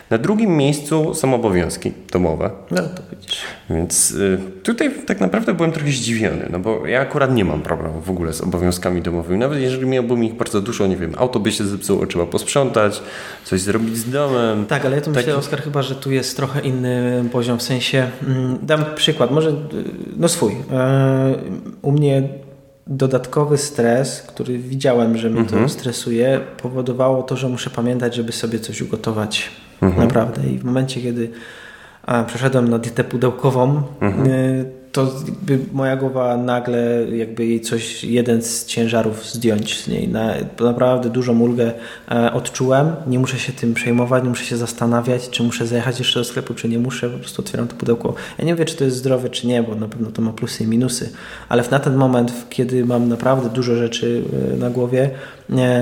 Na 0.09 0.17
drugim 0.17 0.57
miejscu 0.57 1.13
są 1.13 1.35
obowiązki 1.35 1.91
domowe. 2.11 2.51
No 2.71 2.77
to 2.77 3.01
widzisz. 3.11 3.41
Więc 3.69 4.11
y, 4.11 4.39
tutaj 4.63 4.91
tak 5.05 5.21
naprawdę 5.21 5.53
byłem 5.53 5.71
trochę 5.71 5.91
zdziwiony, 5.91 6.47
no 6.49 6.59
bo 6.59 6.87
ja 6.87 7.01
akurat 7.01 7.33
nie 7.33 7.45
mam 7.45 7.61
problemu 7.61 8.01
w 8.01 8.09
ogóle 8.09 8.33
z 8.33 8.41
obowiązkami 8.41 9.01
domowymi. 9.01 9.39
Nawet 9.39 9.59
jeżeli 9.59 9.85
miałbym 9.85 10.23
ich 10.23 10.33
bardzo 10.33 10.61
dużo, 10.61 10.87
nie 10.87 10.95
wiem, 10.95 11.13
auto 11.17 11.39
by 11.39 11.51
się 11.51 11.63
zepsuło, 11.63 12.05
trzeba 12.05 12.25
posprzątać, 12.25 13.01
coś 13.45 13.61
zrobić 13.61 13.97
z 13.97 14.09
domem. 14.09 14.65
Tak, 14.65 14.85
ale 14.85 14.95
ja 14.95 15.01
tu 15.01 15.11
Taki... 15.11 15.17
myślę, 15.17 15.35
Oskar, 15.35 15.61
chyba, 15.61 15.81
że 15.81 15.95
tu 15.95 16.11
jest 16.11 16.35
trochę 16.35 16.61
inny 16.61 17.23
poziom, 17.31 17.57
w 17.57 17.63
sensie, 17.63 18.07
mm, 18.27 18.57
dam 18.61 18.85
przykład, 18.95 19.28
może, 19.29 19.49
y, 19.49 19.53
no 20.17 20.27
swój. 20.27 20.55
E, 20.71 21.35
u 21.81 21.91
mnie 21.91 22.29
dodatkowy 22.87 23.57
stres, 23.57 24.21
który 24.21 24.57
widziałem, 24.57 25.17
że 25.17 25.29
mnie 25.29 25.39
mhm. 25.39 25.63
to 25.63 25.69
stresuje, 25.69 26.39
powodowało 26.61 27.23
to, 27.23 27.37
że 27.37 27.49
muszę 27.49 27.69
pamiętać, 27.69 28.15
żeby 28.15 28.31
sobie 28.31 28.59
coś 28.59 28.81
ugotować 28.81 29.51
Mhm. 29.81 30.07
Naprawdę. 30.07 30.49
I 30.49 30.57
w 30.57 30.63
momencie, 30.63 31.01
kiedy 31.01 31.31
przeszedłem 32.27 32.69
na 32.69 32.79
dietę 32.79 33.03
pudełkową, 33.03 33.81
mhm. 34.01 34.29
To 34.99 35.11
moja 35.73 35.95
głowa 35.95 36.37
nagle 36.37 37.05
jakby 37.15 37.45
jej 37.45 37.61
coś, 37.61 38.03
jeden 38.03 38.41
z 38.41 38.65
ciężarów 38.65 39.25
zdjąć 39.25 39.79
z 39.79 39.87
niej. 39.87 40.07
Na, 40.07 40.33
naprawdę 40.59 41.09
dużą 41.09 41.39
ulgę 41.39 41.71
e, 42.11 42.33
odczułem. 42.33 42.95
Nie 43.07 43.19
muszę 43.19 43.39
się 43.39 43.53
tym 43.53 43.73
przejmować, 43.73 44.23
nie 44.23 44.29
muszę 44.29 44.45
się 44.45 44.57
zastanawiać, 44.57 45.29
czy 45.29 45.43
muszę 45.43 45.67
zajechać 45.67 45.99
jeszcze 45.99 46.19
do 46.19 46.23
sklepu, 46.23 46.53
czy 46.53 46.69
nie 46.69 46.79
muszę. 46.79 47.09
Po 47.09 47.17
prostu 47.17 47.41
otwieram 47.41 47.67
to 47.67 47.75
pudełko. 47.75 48.13
Ja 48.39 48.45
nie 48.45 48.55
wiem, 48.55 48.65
czy 48.65 48.75
to 48.75 48.83
jest 48.83 48.97
zdrowe, 48.97 49.29
czy 49.29 49.47
nie, 49.47 49.63
bo 49.63 49.75
na 49.75 49.87
pewno 49.87 50.11
to 50.11 50.21
ma 50.21 50.33
plusy 50.33 50.63
i 50.63 50.67
minusy. 50.67 51.09
Ale 51.49 51.63
na 51.71 51.79
ten 51.79 51.95
moment, 51.95 52.33
kiedy 52.49 52.85
mam 52.85 53.09
naprawdę 53.09 53.49
dużo 53.49 53.75
rzeczy 53.75 54.23
e, 54.53 54.57
na 54.57 54.69
głowie, 54.69 55.09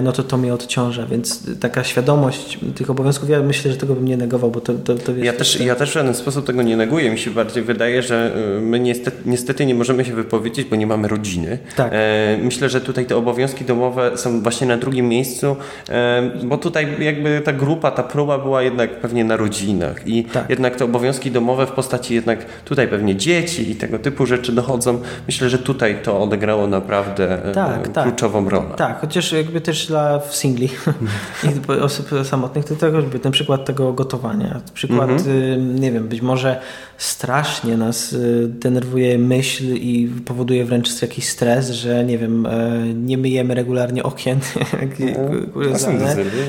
no 0.03 0.11
to 0.11 0.23
to 0.23 0.37
mnie 0.37 0.53
odciąża, 0.53 1.05
więc 1.05 1.59
taka 1.59 1.83
świadomość 1.83 2.59
tych 2.75 2.89
obowiązków, 2.89 3.29
ja 3.29 3.41
myślę, 3.41 3.71
że 3.71 3.77
tego 3.77 3.95
bym 3.95 4.05
nie 4.05 4.17
negował, 4.17 4.51
bo 4.51 4.61
to, 4.61 4.73
to, 4.73 4.95
to 4.95 5.13
wiesz, 5.13 5.25
ja, 5.25 5.33
też, 5.33 5.59
ja 5.59 5.75
też 5.75 5.89
w 5.89 5.93
żaden 5.93 6.13
sposób 6.13 6.45
tego 6.45 6.61
nie 6.61 6.77
neguję. 6.77 7.11
Mi 7.11 7.19
się 7.19 7.31
bardziej 7.31 7.63
wydaje, 7.63 8.03
że 8.03 8.37
y, 8.57 8.61
my 8.61 8.79
niestety, 9.07 9.29
niestety 9.29 9.65
nie 9.65 9.75
możemy 9.75 10.05
się 10.05 10.13
wypowiedzieć, 10.13 10.67
bo 10.67 10.75
nie 10.75 10.87
mamy 10.87 11.07
rodziny. 11.07 11.57
Tak. 11.75 11.91
E, 11.93 12.37
myślę, 12.43 12.69
że 12.69 12.81
tutaj 12.81 13.05
te 13.05 13.15
obowiązki 13.15 13.65
domowe 13.65 14.17
są 14.17 14.41
właśnie 14.41 14.67
na 14.67 14.77
drugim 14.77 15.09
miejscu, 15.09 15.55
e, 15.89 16.31
bo 16.43 16.57
tutaj 16.57 16.87
jakby 16.99 17.41
ta 17.45 17.53
grupa, 17.53 17.91
ta 17.91 18.03
próba 18.03 18.37
była 18.37 18.61
jednak 18.61 18.99
pewnie 18.99 19.23
na 19.23 19.37
rodzinach 19.37 20.07
i 20.07 20.23
tak. 20.23 20.49
jednak 20.49 20.75
te 20.75 20.85
obowiązki 20.85 21.31
domowe 21.31 21.65
w 21.65 21.71
postaci 21.71 22.13
jednak 22.15 22.45
tutaj 22.65 22.87
pewnie 22.87 23.15
dzieci 23.15 23.71
i 23.71 23.75
tego 23.75 23.99
typu 23.99 24.25
rzeczy 24.25 24.51
dochodzą. 24.51 24.99
Myślę, 25.27 25.49
że 25.49 25.59
tutaj 25.59 25.97
to 26.03 26.21
odegrało 26.21 26.67
naprawdę 26.67 27.45
e, 27.45 27.51
tak, 27.51 27.87
tak. 27.87 28.03
kluczową 28.03 28.49
rolę. 28.49 28.75
Tak, 28.77 29.01
chociaż 29.01 29.31
jakby 29.31 29.61
też 29.61 29.87
dla 29.87 30.21
singli 30.29 30.69
i 31.69 31.79
osób 31.79 32.09
samotnych, 32.23 32.65
to 32.65 32.75
tego, 32.75 32.97
jakby 32.97 33.19
ten 33.19 33.31
przykład 33.31 33.65
tego 33.65 33.93
gotowania. 33.93 34.61
Przykład, 34.73 35.09
mhm. 35.09 35.79
nie 35.79 35.91
wiem, 35.91 36.07
być 36.07 36.21
może 36.21 36.61
strasznie 36.97 37.77
nas 37.77 38.13
y, 38.13 38.49
denerwuje 38.87 39.17
myśl 39.17 39.75
i 39.75 40.09
powoduje 40.25 40.65
wręcz 40.65 41.01
jakiś 41.01 41.29
stres, 41.29 41.69
że 41.69 42.05
nie 42.05 42.17
wiem, 42.17 42.45
e, 42.45 42.83
nie 42.93 43.17
myjemy 43.17 43.55
regularnie 43.55 44.03
okien. 44.03 44.39
No, 45.57 45.73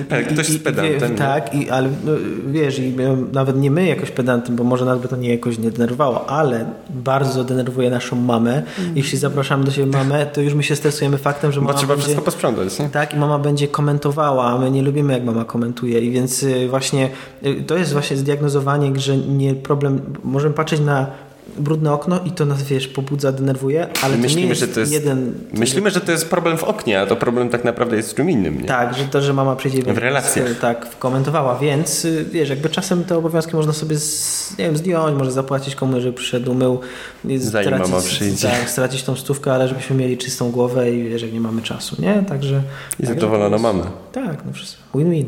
tak, 0.08 0.28
ktoś 0.28 0.46
z 0.46 0.58
pedantem. 0.58 1.16
tak, 1.16 1.54
i, 1.54 1.70
ale 1.70 1.88
no, 2.04 2.12
wiesz, 2.46 2.78
i 2.78 2.94
nawet 3.32 3.60
nie 3.60 3.70
my 3.70 3.86
jakoś 3.86 4.10
pedantem, 4.10 4.56
bo 4.56 4.64
może 4.64 4.84
nas 4.84 5.00
by 5.00 5.08
to 5.08 5.16
nie 5.16 5.30
jakoś 5.30 5.58
nie 5.58 5.70
denerwowało, 5.70 6.30
ale 6.30 6.64
bardzo 6.90 7.44
denerwuje 7.44 7.90
naszą 7.90 8.16
mamę. 8.16 8.62
Mm. 8.78 8.96
Jeśli 8.96 9.18
zapraszamy 9.18 9.64
do 9.64 9.70
siebie 9.70 9.86
mamę, 9.86 10.26
to 10.26 10.40
już 10.40 10.54
my 10.54 10.62
się 10.62 10.76
stresujemy 10.76 11.18
faktem, 11.18 11.52
że 11.52 11.60
mama 11.60 11.72
Bo 11.72 11.78
trzeba 11.78 11.94
będzie, 11.94 12.02
wszystko 12.04 12.24
posprzątać. 12.24 12.78
Nie? 12.78 12.88
Tak, 12.88 13.14
i 13.14 13.16
mama 13.16 13.38
będzie 13.38 13.68
komentowała, 13.68 14.46
a 14.46 14.58
my 14.58 14.70
nie 14.70 14.82
lubimy 14.82 15.12
jak 15.12 15.24
mama 15.24 15.44
komentuje 15.44 16.00
i 16.00 16.10
więc 16.10 16.42
y, 16.42 16.68
właśnie 16.68 17.10
y, 17.44 17.62
to 17.66 17.76
jest 17.76 17.92
właśnie 17.92 18.16
zdiagnozowanie, 18.16 19.00
że 19.00 19.16
nie 19.16 19.54
problem 19.54 20.00
możemy 20.24 20.54
patrzeć 20.54 20.80
na 20.80 21.06
brudne 21.56 21.92
okno 21.92 22.20
i 22.24 22.30
to 22.30 22.46
nas, 22.46 22.62
wiesz, 22.62 22.88
pobudza, 22.88 23.32
denerwuje, 23.32 23.86
ale 24.02 24.16
myślimy, 24.16 24.34
to 24.34 24.40
nie 24.40 24.48
jest, 24.48 24.60
że 24.60 24.68
to 24.68 24.80
jest 24.80 24.92
jeden... 24.92 25.34
Myślimy, 25.52 25.90
że 25.90 26.00
to 26.00 26.12
jest 26.12 26.30
problem 26.30 26.58
w 26.58 26.64
oknie, 26.64 27.00
a 27.00 27.06
to 27.06 27.16
problem 27.16 27.48
tak 27.48 27.64
naprawdę 27.64 27.96
jest 27.96 28.12
w 28.12 28.14
czym 28.14 28.30
innym, 28.30 28.60
nie? 28.60 28.68
Tak, 28.68 28.94
że 28.94 29.04
to, 29.04 29.20
że 29.20 29.32
mama 29.32 29.56
przyjdzie... 29.56 29.82
W 29.82 29.98
relacjach. 29.98 30.58
Tak, 30.60 30.98
komentowała, 30.98 31.58
więc 31.58 32.06
wiesz, 32.30 32.48
jakby 32.48 32.68
czasem 32.68 33.04
te 33.04 33.16
obowiązki 33.16 33.56
można 33.56 33.72
sobie, 33.72 33.98
z, 33.98 34.58
nie 34.58 34.64
wiem, 34.64 34.76
zdjąć, 34.76 35.18
może 35.18 35.32
zapłacić 35.32 35.74
komuś, 35.74 36.02
żeby 36.02 36.16
przyszedł, 36.16 36.52
umył. 36.52 36.80
Zanim 37.24 37.40
stracić, 37.40 37.90
mama 37.90 38.02
przyjdzie. 38.02 38.48
Tak, 38.48 38.70
stracić 38.70 39.02
tą 39.02 39.16
stówkę, 39.16 39.52
ale 39.52 39.68
żebyśmy 39.68 39.96
mieli 39.96 40.18
czystą 40.18 40.50
głowę 40.50 40.90
i 40.90 41.08
wiesz, 41.08 41.22
jak 41.22 41.32
nie 41.32 41.40
mamy 41.40 41.62
czasu, 41.62 41.96
nie? 41.98 42.24
Także... 42.28 42.62
I 43.00 43.06
zadowolona 43.06 43.58
mama. 43.58 43.90
Tak, 44.12 44.44
no 44.46 44.52
wszystko. 44.52 44.98
Win-win. 44.98 45.26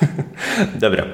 Dobra, 0.80 1.04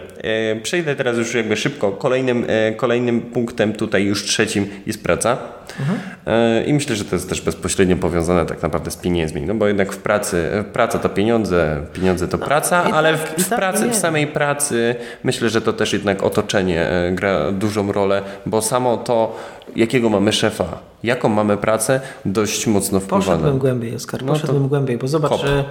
przejdę 0.62 0.96
teraz 0.96 1.16
już 1.16 1.35
jakby 1.35 1.57
szybko. 1.57 1.92
Kolejnym, 1.92 2.44
e, 2.48 2.72
kolejnym 2.72 3.20
punktem 3.20 3.72
tutaj 3.72 4.04
już 4.04 4.24
trzecim 4.24 4.66
jest 4.87 5.02
praca. 5.02 5.38
Mhm. 5.81 5.98
E, 6.26 6.64
I 6.64 6.72
myślę, 6.72 6.96
że 6.96 7.04
to 7.04 7.16
jest 7.16 7.28
też 7.28 7.40
bezpośrednio 7.40 7.96
powiązane 7.96 8.46
tak 8.46 8.62
naprawdę 8.62 8.90
z 8.90 8.96
pieniędzmi, 8.96 9.42
no 9.42 9.54
bo 9.54 9.66
jednak 9.66 9.92
w 9.92 9.98
pracy, 9.98 10.64
praca 10.72 10.98
to 10.98 11.09
pieniądze, 11.09 11.83
pieniądze 11.92 12.28
to 12.28 12.37
no, 12.37 12.46
praca, 12.46 12.85
ale 12.85 13.16
w, 13.16 13.20
w 13.20 13.48
tak, 13.48 13.59
pracy, 13.59 13.90
w 13.90 13.94
samej 13.94 14.26
pracy 14.26 14.94
myślę, 15.24 15.48
że 15.48 15.61
to 15.61 15.72
też 15.72 15.92
jednak 15.92 16.22
otoczenie 16.22 16.88
gra 17.12 17.52
dużą 17.52 17.92
rolę, 17.92 18.22
bo 18.46 18.62
samo 18.62 18.96
to, 18.96 19.37
jakiego 19.76 20.09
mamy 20.09 20.33
szefa, 20.33 20.78
jaką 21.02 21.28
mamy 21.28 21.57
pracę, 21.57 22.00
dość 22.24 22.66
mocno 22.66 23.00
wpływa. 23.00 23.24
Poszedłbym 23.24 23.59
głębiej, 23.59 23.94
Oskar, 23.94 24.24
poszedłbym 24.24 24.62
no 24.62 24.68
głębiej, 24.68 24.98
bo 24.98 25.09
zobacz, 25.09 25.40
że 25.40 25.64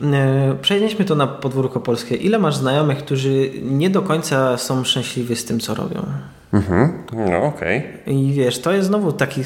E, 0.00 0.56
przenieśmy 0.62 1.04
to 1.04 1.14
na 1.14 1.26
podwórko 1.26 1.80
polskie. 1.80 2.16
Ile 2.16 2.38
masz 2.38 2.56
znajomych, 2.56 2.98
którzy 2.98 3.50
nie 3.62 3.90
do 3.90 4.02
końca 4.02 4.58
są 4.58 4.84
szczęśliwi 4.84 5.36
z 5.36 5.44
tym, 5.44 5.60
co 5.60 5.74
robią? 5.74 6.06
Mhm, 6.52 6.92
no 7.12 7.44
okej. 7.44 7.78
Okay. 7.78 8.14
I 8.14 8.32
wiesz, 8.32 8.58
to 8.58 8.72
jest 8.72 8.88
znowu 8.88 9.12
taki 9.12 9.42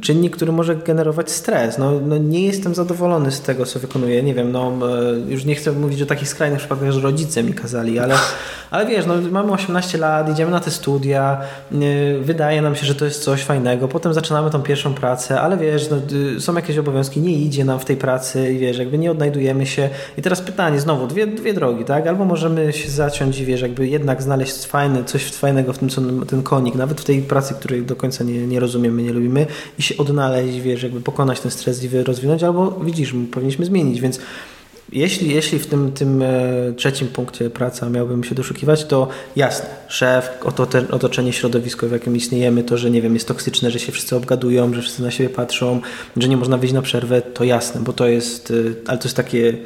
czynnik, 0.00 0.36
który 0.36 0.52
może 0.52 0.76
generować 0.76 1.30
stres. 1.30 1.78
No, 1.78 1.92
no, 2.00 2.18
nie 2.18 2.46
jestem 2.46 2.74
zadowolony 2.74 3.30
z 3.30 3.40
tego, 3.40 3.66
co 3.66 3.78
wykonuję. 3.78 4.22
Nie 4.22 4.34
wiem, 4.34 4.52
no 4.52 4.72
e, 4.72 5.30
już 5.30 5.44
nie 5.44 5.54
chcę 5.54 5.72
mówić 5.72 6.02
o 6.02 6.06
takich 6.06 6.28
skrajnych 6.28 6.58
przypadkach, 6.58 6.90
że 6.90 7.00
rodzice 7.00 7.42
mi 7.42 7.54
kazali, 7.54 7.98
ale, 7.98 8.14
ale 8.70 8.86
wiesz, 8.86 9.06
no 9.06 9.14
mamy 9.30 9.52
18 9.52 9.98
lat, 9.98 10.30
idziemy 10.30 10.50
na 10.50 10.60
te 10.60 10.70
studia, 10.70 11.40
wydaje 12.22 12.62
nam 12.62 12.76
się, 12.76 12.86
że 12.86 12.94
to 12.94 13.04
jest 13.04 13.22
coś 13.24 13.42
fajnego, 13.42 13.88
potem 13.88 14.14
zaczynamy 14.14 14.50
tą 14.50 14.62
pierwszą 14.62 14.94
pracę, 14.94 15.40
ale 15.40 15.56
wiesz, 15.56 15.90
no, 15.90 15.96
są 16.40 16.54
jakieś 16.54 16.78
obowiązki, 16.78 17.20
nie 17.20 17.38
idzie 17.38 17.64
nam 17.64 17.78
w 17.78 17.84
tej 17.84 17.96
pracy 17.96 18.52
i 18.52 18.58
wiesz, 18.58 18.78
jakby 18.78 18.98
nie 18.98 19.10
odnajdujemy 19.10 19.66
się. 19.66 19.90
I 20.18 20.22
teraz 20.22 20.40
pytanie, 20.40 20.80
znowu, 20.80 21.06
dwie, 21.06 21.26
dwie 21.26 21.54
drogi, 21.54 21.84
tak? 21.84 22.06
Albo 22.06 22.24
możemy 22.24 22.72
się 22.72 22.90
zaciąć 22.90 23.38
i 23.38 23.44
wiesz, 23.44 23.60
jakby 23.60 23.88
jednak 23.88 24.22
znaleźć 24.22 24.66
fajne, 24.66 25.04
coś 25.04 25.32
fajnego 25.32 25.72
w 25.72 25.78
tym, 25.78 25.88
co 25.88 26.00
ten 26.32 26.42
konik, 26.42 26.74
nawet 26.74 27.00
w 27.00 27.04
tej 27.04 27.22
pracy, 27.22 27.54
której 27.54 27.82
do 27.82 27.96
końca 27.96 28.24
nie, 28.24 28.46
nie 28.46 28.60
rozumiemy, 28.60 29.02
nie 29.02 29.12
lubimy 29.12 29.46
i 29.78 29.82
się 29.82 29.96
odnaleźć, 29.96 30.60
wiesz, 30.60 30.82
jakby 30.82 31.00
pokonać 31.00 31.40
ten 31.40 31.50
stres 31.50 31.84
i 31.84 31.88
rozwinąć, 32.02 32.42
albo 32.42 32.70
widzisz, 32.70 33.14
powinniśmy 33.30 33.64
zmienić, 33.64 34.00
więc 34.00 34.20
jeśli, 34.92 35.34
jeśli 35.34 35.58
w 35.58 35.66
tym, 35.66 35.92
tym 35.92 36.22
e, 36.22 36.28
trzecim 36.76 37.08
punkcie 37.08 37.50
praca 37.50 37.88
miałbym 37.88 38.24
się 38.24 38.34
doszukiwać, 38.34 38.84
to 38.84 39.08
jasne, 39.36 39.66
szef, 39.88 40.30
otoczenie 40.90 41.32
środowisko, 41.32 41.88
w 41.88 41.92
jakim 41.92 42.16
istniejemy, 42.16 42.64
to, 42.64 42.78
że 42.78 42.90
nie 42.90 43.02
wiem, 43.02 43.14
jest 43.14 43.28
toksyczne, 43.28 43.70
że 43.70 43.78
się 43.78 43.92
wszyscy 43.92 44.16
obgadują, 44.16 44.74
że 44.74 44.82
wszyscy 44.82 45.02
na 45.02 45.10
siebie 45.10 45.30
patrzą, 45.30 45.80
że 46.16 46.28
nie 46.28 46.36
można 46.36 46.56
wyjść 46.58 46.74
na 46.74 46.82
przerwę, 46.82 47.22
to 47.22 47.44
jasne, 47.44 47.80
bo 47.80 47.92
to 47.92 48.06
jest, 48.08 48.50
e, 48.50 48.54
ale 48.86 48.98
to 48.98 49.04
jest 49.04 49.16
takie 49.16 49.56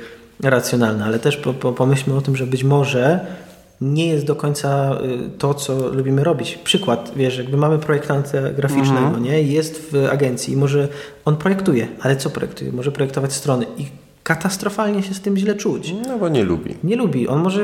racjonalne, 0.42 1.04
ale 1.04 1.18
też 1.18 1.36
po, 1.36 1.54
po, 1.54 1.72
pomyślmy 1.72 2.16
o 2.16 2.20
tym, 2.20 2.36
że 2.36 2.46
być 2.46 2.64
może 2.64 3.26
nie 3.80 4.06
jest 4.06 4.26
do 4.26 4.36
końca 4.36 4.98
y, 5.26 5.38
to, 5.38 5.54
co 5.54 5.88
lubimy 5.88 6.24
robić. 6.24 6.58
Przykład, 6.64 7.12
wiesz, 7.16 7.38
jakby 7.38 7.56
mamy 7.56 7.78
projektanta 7.78 8.50
graficznego, 8.50 9.06
mhm. 9.06 9.22
nie? 9.22 9.42
Jest 9.42 9.92
w 9.92 10.08
agencji 10.10 10.54
i 10.54 10.56
może 10.56 10.88
on 11.24 11.36
projektuje, 11.36 11.88
ale 12.00 12.16
co 12.16 12.30
projektuje? 12.30 12.72
Może 12.72 12.92
projektować 12.92 13.32
strony 13.32 13.66
i 13.78 13.86
katastrofalnie 14.26 15.02
się 15.02 15.14
z 15.14 15.20
tym 15.20 15.36
źle 15.36 15.54
czuć. 15.54 15.94
No 16.08 16.18
bo 16.18 16.28
nie 16.28 16.44
lubi. 16.44 16.74
Nie 16.84 16.96
lubi. 16.96 17.28
On 17.28 17.42
może 17.42 17.62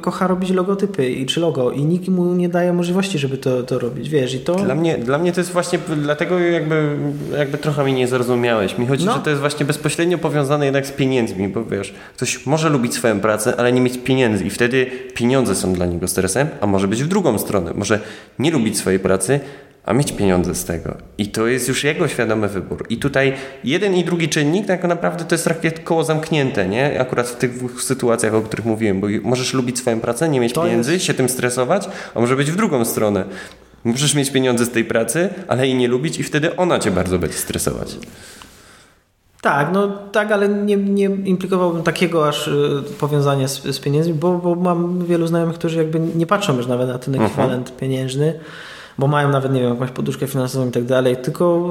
kocha 0.00 0.26
robić 0.26 0.50
logotypy 0.50 1.10
i 1.10 1.26
czy 1.26 1.40
logo 1.40 1.70
i 1.70 1.84
nikt 1.84 2.08
mu 2.08 2.34
nie 2.34 2.48
daje 2.48 2.72
możliwości, 2.72 3.18
żeby 3.18 3.38
to, 3.38 3.62
to 3.62 3.78
robić, 3.78 4.08
wiesz, 4.08 4.34
i 4.34 4.40
to... 4.40 4.54
Dla 4.54 4.74
mnie, 4.74 4.98
dla 4.98 5.18
mnie 5.18 5.32
to 5.32 5.40
jest 5.40 5.52
właśnie, 5.52 5.78
dlatego 5.96 6.38
jakby, 6.38 6.96
jakby 7.38 7.58
trochę 7.58 7.84
mi 7.84 7.92
nie 7.92 8.08
zrozumiałeś. 8.08 8.78
Mi 8.78 8.86
chodzi, 8.86 9.06
no. 9.06 9.14
że 9.14 9.20
to 9.20 9.30
jest 9.30 9.40
właśnie 9.40 9.66
bezpośrednio 9.66 10.18
powiązane 10.18 10.64
jednak 10.64 10.86
z 10.86 10.92
pieniędzmi, 10.92 11.48
bo 11.48 11.64
wiesz, 11.64 11.94
ktoś 12.16 12.46
może 12.46 12.68
lubić 12.68 12.94
swoją 12.94 13.20
pracę, 13.20 13.54
ale 13.58 13.72
nie 13.72 13.80
mieć 13.80 13.98
pieniędzy 13.98 14.44
i 14.44 14.50
wtedy 14.50 14.86
pieniądze 15.14 15.54
są 15.54 15.72
dla 15.72 15.86
niego 15.86 16.08
stresem, 16.08 16.48
a 16.60 16.66
może 16.66 16.88
być 16.88 17.04
w 17.04 17.08
drugą 17.08 17.38
stronę. 17.38 17.72
Może 17.74 18.00
nie 18.38 18.50
lubić 18.50 18.78
swojej 18.78 19.00
pracy, 19.00 19.40
a 19.86 19.92
mieć 19.92 20.12
pieniądze 20.12 20.54
z 20.54 20.64
tego. 20.64 20.96
I 21.18 21.28
to 21.28 21.46
jest 21.46 21.68
już 21.68 21.84
jego 21.84 22.08
świadomy 22.08 22.48
wybór. 22.48 22.86
I 22.88 22.96
tutaj 22.96 23.32
jeden 23.64 23.94
i 23.94 24.04
drugi 24.04 24.28
czynnik 24.28 24.66
tak 24.66 24.84
naprawdę 24.84 25.24
to 25.24 25.34
jest 25.34 25.44
takie 25.44 25.70
koło 25.70 26.04
zamknięte, 26.04 26.68
nie? 26.68 27.00
Akurat 27.00 27.28
w 27.28 27.36
tych 27.36 27.58
dwóch 27.58 27.82
sytuacjach, 27.82 28.34
o 28.34 28.42
których 28.42 28.66
mówiłem, 28.66 29.00
bo 29.00 29.06
możesz 29.22 29.54
lubić 29.54 29.78
swoją 29.78 30.00
pracę, 30.00 30.28
nie 30.28 30.40
mieć 30.40 30.52
to 30.52 30.62
pieniędzy, 30.62 30.92
jest... 30.92 31.04
się 31.04 31.14
tym 31.14 31.28
stresować, 31.28 31.88
a 32.14 32.20
może 32.20 32.36
być 32.36 32.50
w 32.50 32.56
drugą 32.56 32.84
stronę. 32.84 33.24
Możesz 33.84 34.14
mieć 34.14 34.30
pieniądze 34.30 34.64
z 34.64 34.70
tej 34.70 34.84
pracy, 34.84 35.28
ale 35.48 35.66
jej 35.66 35.76
nie 35.76 35.88
lubić 35.88 36.18
i 36.18 36.22
wtedy 36.22 36.56
ona 36.56 36.78
cię 36.78 36.90
bardzo 36.90 37.18
będzie 37.18 37.36
stresować. 37.36 37.96
Tak, 39.40 39.68
no 39.72 39.88
tak, 39.88 40.32
ale 40.32 40.48
nie, 40.48 40.76
nie 40.76 41.04
implikowałbym 41.04 41.82
takiego 41.82 42.28
aż 42.28 42.48
y, 42.48 42.82
powiązania 43.00 43.48
z, 43.48 43.62
z 43.62 43.80
pieniędzmi, 43.80 44.14
bo, 44.14 44.38
bo 44.38 44.54
mam 44.54 45.06
wielu 45.06 45.26
znajomych, 45.26 45.54
którzy 45.54 45.78
jakby 45.78 46.00
nie 46.00 46.26
patrzą 46.26 46.56
już 46.56 46.66
nawet 46.66 46.88
na 46.88 46.98
ten 46.98 47.14
mhm. 47.14 47.30
ekwiwalent 47.30 47.68
uh 47.68 47.74
-huh. 47.74 47.80
pieniężny 47.80 48.40
bo 48.98 49.06
mają 49.06 49.28
nawet, 49.28 49.52
nie 49.52 49.60
wiem, 49.60 49.70
jakąś 49.70 49.90
poduszkę 49.90 50.26
finansową 50.26 50.68
i 50.68 50.70
tak 50.70 50.84
dalej, 50.84 51.16
tylko 51.16 51.70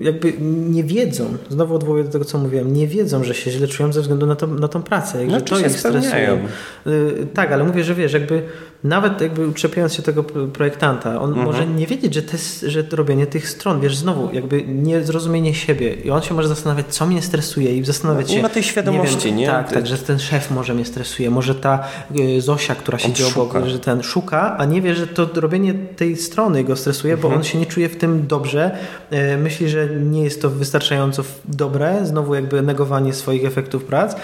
y, 0.00 0.04
jakby 0.04 0.32
nie 0.40 0.84
wiedzą, 0.84 1.24
znowu 1.50 1.74
odwołuję 1.74 2.04
do 2.04 2.10
tego, 2.10 2.24
co 2.24 2.38
mówiłem, 2.38 2.72
nie 2.72 2.86
wiedzą, 2.86 3.24
że 3.24 3.34
się 3.34 3.50
źle 3.50 3.68
czują 3.68 3.92
ze 3.92 4.00
względu 4.00 4.26
na, 4.26 4.36
to, 4.36 4.46
na 4.46 4.68
tą 4.68 4.82
pracę, 4.82 5.24
no, 5.26 5.34
że 5.34 5.40
to 5.40 5.58
ich 5.58 5.70
stresuje. 5.70 6.38
Y, 6.86 7.26
tak, 7.34 7.52
ale 7.52 7.64
mówię, 7.64 7.84
że 7.84 7.94
wiesz, 7.94 8.12
jakby 8.12 8.42
nawet 8.84 9.20
jakby 9.20 9.48
uczepiając 9.48 9.94
się 9.94 10.02
tego 10.02 10.24
projektanta, 10.24 11.20
on 11.20 11.28
mhm. 11.28 11.46
może 11.46 11.66
nie 11.66 11.86
wiedzieć, 11.86 12.14
że, 12.14 12.22
te, 12.22 12.36
że 12.70 12.84
robienie 12.92 13.26
tych 13.26 13.48
stron, 13.48 13.80
wiesz, 13.80 13.96
znowu 13.96 14.34
jakby 14.34 14.62
niezrozumienie 14.62 15.54
siebie 15.54 15.94
i 15.94 16.10
on 16.10 16.22
się 16.22 16.34
może 16.34 16.48
zastanawiać, 16.48 16.86
co 16.88 17.06
mnie 17.06 17.22
stresuje 17.22 17.76
i 17.76 17.84
zastanawiać 17.84 18.26
no, 18.26 18.30
się... 18.30 18.36
Nie 18.36 18.42
ma 18.42 18.48
tej 18.48 18.62
świadomości, 18.62 19.32
nie? 19.32 19.40
nie? 19.40 19.46
Tak, 19.46 19.72
tak, 19.72 19.86
że 19.86 19.98
ten 19.98 20.18
szef 20.18 20.50
może 20.50 20.74
mnie 20.74 20.84
stresuje, 20.84 21.30
może 21.30 21.54
ta 21.54 21.84
y, 22.18 22.40
Zosia, 22.40 22.74
która 22.74 22.98
siedzi 22.98 23.24
obok, 23.24 23.66
że 23.66 23.78
ten 23.78 24.02
szuka, 24.02 24.56
a 24.58 24.64
nie 24.64 24.82
wie, 24.82 24.94
że 24.94 25.06
to 25.06 25.28
robienie 25.34 25.74
tej 25.74 26.16
strony 26.16 26.41
strony 26.42 26.64
go 26.64 26.76
stresuje, 26.76 27.16
bo 27.16 27.28
on 27.28 27.44
się 27.44 27.58
nie 27.58 27.66
czuje 27.66 27.88
w 27.88 27.96
tym 27.96 28.26
dobrze. 28.26 28.70
E, 29.10 29.36
myśli, 29.36 29.68
że 29.68 29.86
nie 29.86 30.24
jest 30.24 30.42
to 30.42 30.50
wystarczająco 30.50 31.22
dobre, 31.44 32.06
znowu 32.06 32.34
jakby 32.34 32.62
negowanie 32.62 33.12
swoich 33.12 33.44
efektów 33.44 33.84
prac. 33.84 34.16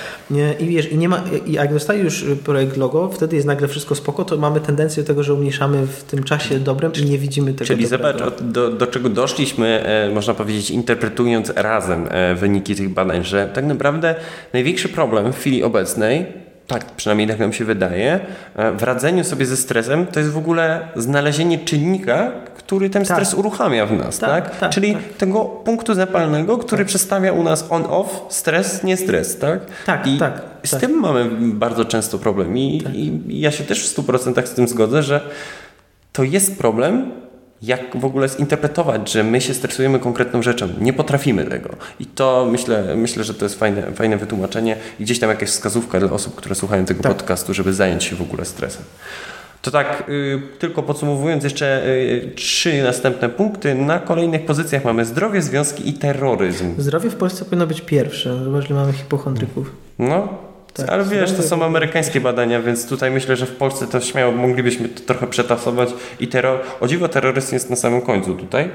I 0.61 0.67
wiesz, 0.67 0.93
i 0.93 0.99
nie 0.99 1.09
ma, 1.09 1.23
i 1.47 1.53
jak 1.53 1.73
dostaje 1.73 2.03
już 2.03 2.25
projekt 2.45 2.77
logo, 2.77 3.11
wtedy 3.13 3.37
jest 3.37 3.47
nagle 3.47 3.69
wszystko 3.69 3.95
spoko, 3.95 4.25
to 4.25 4.37
mamy 4.37 4.61
tendencję 4.61 5.03
do 5.03 5.07
tego, 5.07 5.23
że 5.23 5.35
umniejszamy 5.35 5.87
w 5.87 6.03
tym 6.03 6.25
czasie 6.25 6.59
dobrem 6.59 6.93
i 7.03 7.05
nie 7.05 7.19
widzimy 7.19 7.53
tego 7.53 7.65
Czyli 7.65 7.89
dobrego. 7.89 8.19
zobacz, 8.19 8.43
do, 8.43 8.71
do 8.71 8.87
czego 8.87 9.09
doszliśmy, 9.09 9.85
e, 9.85 10.11
można 10.15 10.35
powiedzieć, 10.35 10.71
interpretując 10.71 11.53
razem 11.57 12.07
e, 12.11 12.35
wyniki 12.35 12.75
tych 12.75 12.89
badań, 12.89 13.25
że 13.25 13.49
tak 13.55 13.65
naprawdę 13.65 14.15
największy 14.53 14.89
problem 14.89 15.33
w 15.33 15.37
chwili 15.37 15.63
obecnej, 15.63 16.48
tak 16.69 16.85
przynajmniej 16.85 17.29
tak 17.29 17.39
nam 17.39 17.53
się 17.53 17.65
wydaje, 17.65 18.21
e, 18.57 18.73
w 18.73 18.83
radzeniu 18.83 19.25
sobie 19.25 19.47
ze 19.47 19.57
stresem, 19.57 20.07
to 20.07 20.21
jest 20.21 20.33
w 20.33 20.39
ogóle 20.39 20.89
znalezienie 20.97 21.59
czynnika, 21.59 22.31
który 22.57 22.91
ten 22.91 23.05
Tak. 23.05 23.17
stres 23.17 23.35
uruchamia 23.35 23.87
w 23.87 23.93
nas, 23.93 24.19
tak? 24.19 24.51
Tak, 24.51 24.59
tak, 24.59 24.71
Czyli 24.71 24.93
tak. 24.93 25.03
tego 25.03 25.45
punktu 25.45 25.95
zapalnego, 25.95 26.59
który 26.59 26.85
przestawia 26.85 27.33
u 27.33 27.43
nas 27.43 27.67
on-off, 27.71 28.27
stres, 28.29 28.83
nie 28.83 28.97
stres, 28.97 29.39
tak? 29.39 29.61
Tak, 29.87 30.07
I 30.07 30.19
tak, 30.19 30.43
z 30.65 30.71
tak. 30.71 30.81
tym 30.81 31.01
mamy 31.01 31.31
bardzo 31.41 31.85
często 31.85 32.19
problem 32.19 32.59
I, 32.59 32.85
i 33.29 33.41
ja 33.41 33.51
się 33.51 33.65
też 33.65 33.89
w 33.91 33.97
100% 33.99 34.47
z 34.47 34.55
tym 34.55 34.69
zgodzę, 34.69 35.03
że 35.03 35.21
to 36.13 36.23
jest 36.23 36.59
problem, 36.59 37.11
jak 37.63 37.97
w 37.97 38.05
ogóle 38.05 38.29
zinterpretować, 38.29 39.13
że 39.13 39.25
my 39.25 39.41
się 39.41 39.55
stresujemy 39.55 39.99
konkretną 39.99 40.43
rzeczą. 40.43 40.69
Nie 40.81 40.93
potrafimy 40.93 41.45
tego. 41.45 41.71
I 42.01 42.07
to 42.07 42.49
myślę, 42.53 42.95
myślę 42.97 43.25
że 43.25 43.35
to 43.35 43.45
jest 43.45 43.59
fajne, 43.59 43.83
fajne 43.83 44.17
wytłumaczenie 44.17 44.77
i 45.01 45.05
gdzieś 45.05 45.19
tam 45.19 45.31
jakaś 45.31 45.49
wskazówka 45.49 46.01
dla 46.01 46.11
osób, 46.11 46.35
które 46.35 46.55
słuchają 46.55 46.85
tego 46.85 47.03
Tak. 47.03 47.15
podcastu, 47.15 47.55
żeby 47.55 47.73
zająć 47.73 48.05
się 48.05 48.17
w 48.17 48.23
ogóle 48.23 48.45
stresem. 48.45 48.83
To 49.63 49.71
tak, 49.71 50.05
y, 50.09 50.43
tylko 50.59 50.83
podsumowując 50.83 51.45
jeszcze 51.45 51.87
y, 51.87 52.33
trzy 52.37 52.83
następne 52.83 53.29
punkty. 53.29 53.75
Na 53.75 53.99
kolejnych 53.99 54.47
pozycjach 54.47 54.85
mamy 54.85 55.05
zdrowie, 55.05 55.43
związki 55.43 55.89
i 55.89 55.93
terroryzm. 55.93 56.75
Zdrowie 56.79 57.11
w 57.11 57.17
Polsce 57.17 57.45
powinno 57.45 57.67
być 57.67 57.81
pierwsze. 57.81 58.45
Zobacz, 58.45 58.71
mamy 58.71 58.93
hipochondryków. 58.93 59.73
No, 59.99 60.29
Tak, 60.83 60.89
ale 60.91 61.05
wiesz, 61.05 61.33
to 61.33 61.43
są 61.43 61.65
amerykańskie 61.65 62.21
badania, 62.21 62.63
więc 62.63 62.89
tutaj 62.89 63.11
myślę, 63.11 63.37
że 63.37 63.47
w 63.47 63.57
Polsce 63.57 63.87
to 63.87 64.01
śmiało 64.01 64.33
moglibyśmy 64.33 64.89
to 64.89 65.01
trochę 65.01 65.27
przetasować 65.27 65.89
i 66.21 66.29
terror, 66.29 66.61
o 66.81 66.89
dziwo 66.89 67.09
terroryzm 67.09 67.55
jest 67.55 67.71
na 67.71 67.77
samym 67.77 68.01
końcu 68.01 68.35
tutaj. 68.35 68.71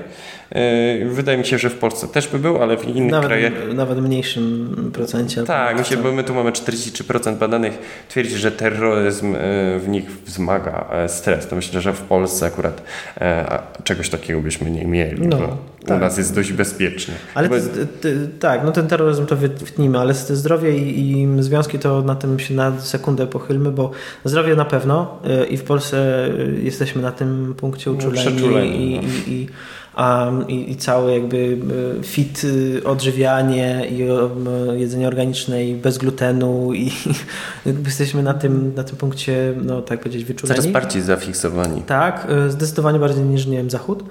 Yy, 0.56 1.10
wydaje 1.10 1.38
mi 1.38 1.46
się, 1.46 1.58
że 1.58 1.70
w 1.70 1.78
Polsce 1.78 2.08
też 2.08 2.28
by 2.28 2.40
był, 2.40 2.64
ale 2.64 2.78
w 2.78 2.88
innych 2.88 3.12
Nawet, 3.12 3.28
krajach... 3.28 3.54
nawet 3.74 4.00
mniejszym 4.02 4.92
procencie. 4.94 5.44
Tak, 5.44 5.80
mi 5.80 5.86
się, 5.86 5.98
bo 5.98 6.12
my 6.12 6.24
tu 6.24 6.34
mamy 6.34 6.52
43% 6.52 7.36
badanych 7.36 8.04
twierdzi, 8.10 8.38
że 8.38 8.52
terroryzm 8.52 9.36
e, 9.36 9.40
w 9.80 9.88
nich 9.88 10.12
wzmaga 10.26 10.86
e, 10.92 11.10
stres. 11.10 11.48
To 11.48 11.56
myślę, 11.56 11.82
że 11.82 11.94
w 11.94 12.02
Polsce 12.02 12.46
akurat 12.46 12.84
e, 13.22 13.60
czegoś 13.84 14.10
takiego 14.10 14.42
byśmy 14.42 14.72
nie 14.72 14.86
mieli, 14.86 15.28
No, 15.28 15.38
bo 15.38 15.58
u 15.84 15.88
tak. 15.88 16.02
nas 16.02 16.18
jest 16.18 16.36
dość 16.36 16.54
bezpiecznie. 16.54 17.14
Ale 17.34 17.50
Bo- 17.50 17.56
ty, 17.56 17.88
ty, 18.02 18.30
tak, 18.40 18.64
no 18.66 18.72
ten 18.72 18.88
terroryzm 18.88 19.26
to 19.26 19.36
wytnijmy, 19.36 20.00
ale 20.00 20.14
zdrowie 20.14 20.78
i, 20.78 21.22
i 21.22 21.44
związki 21.44 21.80
to 21.80 22.02
na 22.02 22.16
tym 22.16 22.40
się 22.40 22.54
na 22.54 22.82
sekundę 22.82 23.28
pochylmy, 23.28 23.72
bo 23.72 23.92
zdrowie 24.26 24.56
na 24.56 24.66
pewno 24.66 25.20
y, 25.44 25.46
i 25.46 25.58
w 25.58 25.64
Polsce 25.64 26.28
y, 26.28 26.60
jesteśmy 26.64 27.02
na 27.02 27.12
tym 27.12 27.56
punkcie 27.58 27.92
uczuleni 27.92 28.20
przeczuleni, 28.20 28.92
i, 28.92 28.96
no. 28.96 29.02
i, 29.28 29.32
i, 29.32 29.48
a, 29.96 30.32
i, 30.48 30.72
i 30.72 30.76
całe 30.76 31.14
jakby 31.14 31.38
y, 31.38 32.04
fit 32.04 32.44
y, 32.44 32.82
odżywianie 32.86 33.88
i 33.90 34.04
y, 34.04 34.80
jedzenie 34.80 35.08
organiczne 35.08 35.66
i 35.66 35.76
bez 35.76 35.98
glutenu 35.98 36.74
i 36.74 36.92
jakby 37.66 37.90
jesteśmy 37.90 38.24
na 38.24 38.34
tym, 38.34 38.74
na 38.76 38.84
tym 38.84 38.98
punkcie, 38.98 39.54
no 39.64 39.82
tak 39.82 40.00
powiedzieć, 40.00 40.26
wyczuleni. 40.26 40.60
Coraz 40.60 40.74
bardziej 40.74 41.02
zafiksowani. 41.02 41.82
Tak, 41.82 42.28
zdecydowanie 42.48 43.00
bardziej 43.00 43.24
niż 43.24 43.46
nie 43.46 43.58
wiem, 43.58 43.70
Zachód. 43.70 44.04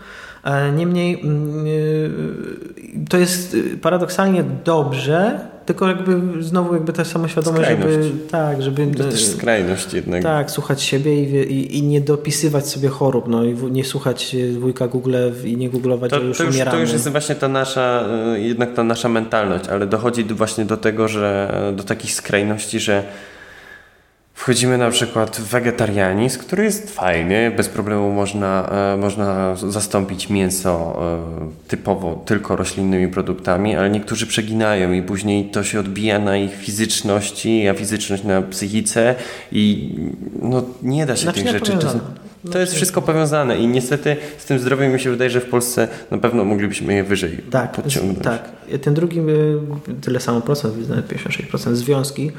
E, 0.45 0.73
Niemniej 0.73 1.21
mm, 1.21 1.66
to 3.09 3.18
jest 3.18 3.57
paradoksalnie 3.83 4.45
dobrze, 4.64 5.40
tylko 5.73 5.89
jakby 5.89 6.43
znowu 6.43 6.75
jakby 6.75 6.93
ta 6.93 7.05
samoświadomość, 7.05 7.69
żeby 7.69 7.83
Skrajność. 7.83 8.09
tak, 8.31 8.63
żeby 8.63 8.87
To 8.87 9.05
też 9.05 9.25
skrajność 9.27 9.93
jednak. 9.95 10.23
tak, 10.23 10.51
słuchać 10.51 10.83
siebie 10.83 11.23
i, 11.23 11.53
i, 11.53 11.79
i 11.79 11.83
nie 11.83 12.01
dopisywać 12.01 12.69
sobie 12.69 12.89
chorób, 12.89 13.29
no 13.29 13.45
i 13.45 13.55
nie 13.71 13.85
słuchać 13.85 14.35
y, 14.35 14.53
wujka 14.61 14.89
Google 14.89 15.17
i 15.45 15.57
nie 15.57 15.71
googlować, 15.71 16.11
To, 16.11 16.21
że 16.21 16.25
już 16.27 16.39
to, 16.39 16.45
już, 16.45 16.55
umieramy. 16.55 16.77
to 16.77 16.81
już 16.81 16.93
jest 16.93 17.09
właśnie 17.09 17.35
ta 17.35 17.49
nasza, 17.49 18.05
y, 18.37 18.41
jednak 18.41 18.75
ta 18.75 18.85
nasza 18.85 19.09
mentalność, 19.09 19.69
ale 19.69 19.87
dochodzi 19.87 20.25
do, 20.25 20.35
właśnie 20.35 20.65
do 20.65 20.77
tego, 20.77 21.09
że 21.09 21.55
do 21.77 21.83
takich 21.85 22.15
skrajności, 22.15 22.81
że 22.81 23.05
wchodzimy 24.35 24.79
na 24.79 24.90
przykład 24.90 25.37
w 25.37 25.49
wegetarianizm, 25.49 26.40
który 26.40 26.64
jest 26.64 26.95
fajny, 26.95 27.51
bez 27.57 27.68
problemu 27.68 28.11
można, 28.12 28.71
e, 28.95 28.97
można 28.97 29.57
zastąpić 29.57 30.31
mięso 30.31 31.03
e, 31.42 31.68
typowo 31.68 32.23
tylko 32.27 32.57
roślinnymi 32.57 33.09
produktami, 33.09 33.77
ale 33.77 33.90
niektórzy 33.90 34.27
przeginają 34.27 34.92
i 34.92 35.03
później 35.03 35.45
to 35.45 35.64
się 35.64 35.81
odbija 35.81 36.18
na 36.18 36.37
ich 36.37 36.55
fizyczności, 36.55 37.68
a 37.68 37.75
fizyczność 37.75 38.25
na 38.25 38.42
psychice 38.42 39.14
i 39.53 39.95
no, 40.42 40.62
nie 40.83 41.07
da 41.07 41.16
się 41.16 41.23
Znaczy, 41.23 41.42
tych 41.42 41.53
rzeczy 41.53 41.73
powiązane. 41.73 42.01
czasem... 42.01 42.32
To 42.51 42.59
jest 42.59 42.75
wszystko 42.75 43.03
powiązane 43.03 43.59
i 43.59 43.67
niestety 43.69 44.17
z 44.39 44.45
tym 44.45 44.59
zdrowiem 44.59 44.93
mi 44.93 45.01
się 45.01 45.11
wydaje, 45.11 45.31
że 45.31 45.41
w 45.41 45.45
Polsce 45.45 45.89
na 46.11 46.19
pewno 46.19 46.45
moglibyśmy 46.45 46.95
je 46.95 47.05
wyżej 47.05 47.39
Tak, 47.51 47.73
podciągnąć. 47.73 48.19
tak. 48.25 48.49
Ten 48.83 48.95
drugi 48.95 49.21
y, 49.21 49.25
tyle 50.01 50.21
samo 50.21 50.41
procent, 50.41 50.89
nawet 50.89 51.09
56% 51.09 51.75
związki. 51.75 52.31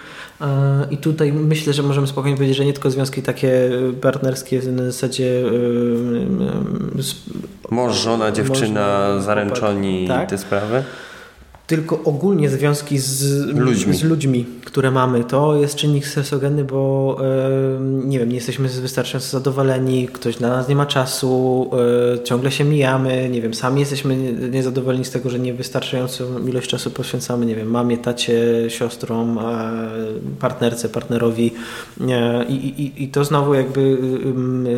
E, 0.41 0.45
I 0.91 0.97
tutaj 0.97 1.33
myślę, 1.33 1.73
że 1.73 1.83
możemy 1.83 2.07
spokojnie 2.07 2.37
powiedzieć, 2.37 2.57
że 2.57 2.65
nie 2.65 2.73
tylko 2.73 2.91
związki 2.91 3.21
takie 3.21 3.47
y, 3.89 3.93
partnerskie 4.01 4.61
na 4.71 4.83
zasadzie 4.85 5.25
y, 5.25 5.45
y, 5.45 6.99
y, 6.99 7.03
Mąż, 7.71 7.95
żona, 7.95 8.31
dziewczyna, 8.31 8.99
Można, 9.07 9.21
zaręczoni 9.21 10.03
i 10.05 10.27
te 10.29 10.37
sprawy. 10.37 10.83
Tylko 11.67 11.99
ogólnie 12.03 12.49
związki 12.49 12.97
z 12.99 13.45
Ludźmi. 13.47 13.93
z 13.93 14.03
ludźmi, 14.03 14.45
które 14.65 14.91
mamy, 14.91 15.23
to 15.23 15.55
jest 15.55 15.75
czynnik 15.75 16.07
stresogenny, 16.07 16.63
bo 16.63 17.17
e, 17.21 17.79
nie 17.81 18.19
wiem, 18.19 18.29
nie 18.29 18.35
jesteśmy 18.35 18.67
wystarczająco 18.67 19.27
zadowoleni, 19.29 20.07
ktoś 20.07 20.35
dla 20.35 20.49
nas 20.49 20.67
nie 20.69 20.75
ma 20.75 20.85
czasu, 20.85 21.69
e, 22.15 22.23
ciągle 22.23 22.51
się 22.51 22.63
mijamy, 22.63 23.29
nie 23.29 23.41
wiem, 23.41 23.53
sami 23.53 23.79
jesteśmy 23.79 24.17
nie- 24.17 24.49
niezadowoleni 24.49 25.05
z 25.05 25.11
tego, 25.11 25.29
że 25.29 25.39
niewystarczającą 25.39 26.47
ilość 26.47 26.69
czasu 26.69 26.91
poświęcamy, 26.91 27.45
nie 27.45 27.55
wiem, 27.55 27.71
mamie, 27.71 27.97
tacie, 27.97 28.43
siostrom, 28.69 29.39
e, 29.39 29.41
partnerce, 30.39 30.89
partnerowi 30.89 31.51
e, 32.09 32.45
i, 32.49 33.03
i, 33.03 33.07
to 33.07 33.23
znowu 33.25 33.53
jakby 33.53 33.97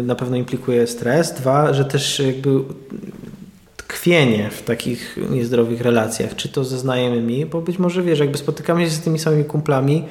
na 0.04 0.16
pewno 0.16 0.38
implikuje 0.38 0.88
stres. 0.88 1.34
Dwa, 1.34 1.74
że 1.74 1.86
też 1.86 2.20
jakby 2.20 2.50
tkwienie 3.96 4.50
w 4.50 4.62
takich 4.62 5.18
niezdrowych 5.30 5.82
relacjach, 5.82 6.36
czy 6.36 6.50
to 6.50 6.64
ze 6.64 6.80
znajomymi, 6.80 7.46
bo 7.46 7.62
być 7.62 7.80
może 7.80 8.04
wiesz, 8.04 8.20
jakby 8.20 8.38
spotykamy 8.38 8.86
się 8.86 8.92
z 8.92 9.00
tymi 9.00 9.20
samymi 9.20 9.46
kumplami, 9.46 10.04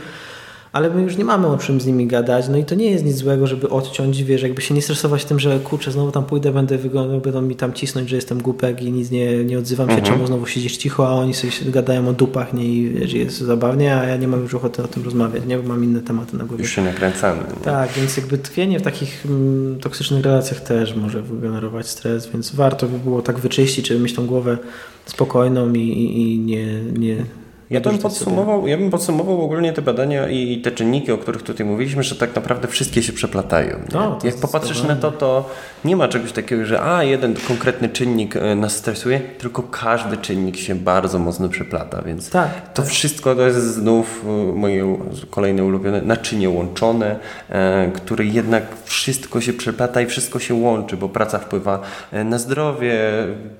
ale 0.75 0.91
my 0.91 1.03
już 1.03 1.17
nie 1.17 1.25
mamy 1.25 1.47
o 1.47 1.59
czym 1.59 1.81
z 1.81 1.87
nimi 1.87 2.07
gadać, 2.07 2.49
no 2.49 2.57
i 2.57 2.65
to 2.65 2.75
nie 2.75 2.91
jest 2.91 3.05
nic 3.05 3.17
złego, 3.17 3.47
żeby 3.47 3.69
odciąć, 3.69 4.25
wiesz, 4.25 4.43
jakby 4.43 4.63
się 4.63 4.75
nie 4.75 4.83
stresować 4.83 5.25
tym, 5.25 5.41
że 5.41 5.61
kurczę, 5.61 5.93
znowu 5.93 6.13
tam 6.13 6.25
pójdę, 6.25 6.53
będę 6.53 6.79
wyglądał, 6.79 7.21
będą 7.21 7.43
mi 7.43 7.57
tam 7.57 7.73
cisnąć, 7.73 8.09
że 8.09 8.17
jestem 8.17 8.43
głupek 8.43 8.83
i 8.83 8.93
nic 8.93 9.11
nie, 9.11 9.45
nie 9.45 9.59
odzywam 9.59 9.91
się, 9.91 10.03
czemu 10.03 10.27
znowu 10.27 10.47
siedzisz 10.47 10.77
cicho, 10.77 11.09
a 11.09 11.13
oni 11.13 11.35
sobie 11.35 11.53
gadają 11.73 12.09
o 12.09 12.13
dupach, 12.13 12.55
nie, 12.55 12.65
i 12.65 12.91
wiesz, 12.91 13.13
jest 13.13 13.39
zabawnie, 13.39 13.97
a 13.97 14.05
ja 14.05 14.17
nie 14.17 14.29
mam 14.29 14.43
już 14.43 14.55
ochoty 14.55 14.83
o 14.83 14.89
tym 14.89 15.05
rozmawiać, 15.05 15.43
nie, 15.47 15.59
bo 15.59 15.69
mam 15.69 15.85
inne 15.85 16.01
tematy 16.01 16.37
na 16.37 16.45
głowie. 16.45 16.63
Już 16.63 16.73
się 16.73 16.83
nakręcamy. 16.83 17.43
nie? 17.57 17.65
Tak, 17.65 17.93
więc 17.93 18.17
jakby 18.17 18.39
tkwienie 18.39 18.79
w 18.79 18.83
takich 18.83 19.27
mm, 19.27 19.81
toksycznych 19.81 20.25
relacjach 20.25 20.61
też 20.61 20.95
może 20.97 21.23
wygenerować 21.23 21.89
stres, 21.89 22.27
więc 22.27 22.55
warto 22.55 22.87
by 22.87 22.99
było 22.99 23.23
tak 23.23 23.39
wyczyścić, 23.39 23.89
żeby 23.89 24.01
mieć 24.01 24.15
tą 24.15 24.27
głowę 24.27 24.59
spokojną 25.07 25.73
i, 25.73 25.81
i, 25.81 26.35
i 26.35 26.39
nie, 26.39 26.81
nie. 26.99 27.25
Ja 27.71 27.81
bym, 27.81 27.93
sobie. 27.93 28.03
podsumował, 28.03 28.67
ja 28.67 28.77
bym 28.77 28.91
podsumował 28.91 29.43
ogólnie 29.43 29.73
te 29.73 29.83
badania 29.83 30.29
i 30.29 30.61
te 30.61 30.71
czynniki, 30.71 31.13
o 31.13 31.19
których 31.19 31.43
tutaj 31.43 31.67
mówiliśmy, 31.67 32.03
że 32.03 32.15
tak 32.15 32.35
naprawdę 32.35 32.69
wszystkie 32.69 33.03
się 33.03 33.13
przeplatają. 33.13 33.79
No, 33.93 34.19
Jak 34.25 34.37
popatrzysz 34.37 34.83
na 34.83 34.97
to, 34.97 35.13
to 35.13 35.51
nie 35.85 35.97
ma 35.97 36.09
czegoś 36.09 36.33
takiego, 36.33 36.67
że 36.67 36.83
a 36.83 37.05
jeden 37.05 37.35
konkretny 37.49 37.89
czynnik 37.89 38.37
e, 38.37 38.55
nas 38.55 38.77
stresuje, 38.77 39.21
tylko 39.21 39.63
każdy 39.63 40.17
czynnik 40.17 40.57
się 40.57 40.75
bardzo 40.75 41.19
mocno 41.19 41.49
przeplata, 41.49 42.03
więc 42.03 42.31
Tak, 42.31 42.73
to 42.75 42.83
wszystko 42.83 43.35
to 43.35 43.43
jest 43.43 43.75
znów 43.75 44.25
e, 44.27 44.53
moje 44.57 44.97
kolejne 45.31 45.65
ulubione 45.65 46.03
naczynie 46.03 46.51
łączone, 46.51 47.17
e, 47.51 47.91
które 47.95 48.25
jednak 48.25 48.63
wszystko 48.85 49.41
się 49.41 49.53
przeplata 49.53 50.01
i 50.01 50.07
wszystko 50.07 50.39
się 50.39 50.55
łączy, 50.55 50.97
bo 50.97 51.09
praca 51.09 51.39
wpływa 51.39 51.81
na 52.25 52.39
zdrowie, 52.39 53.01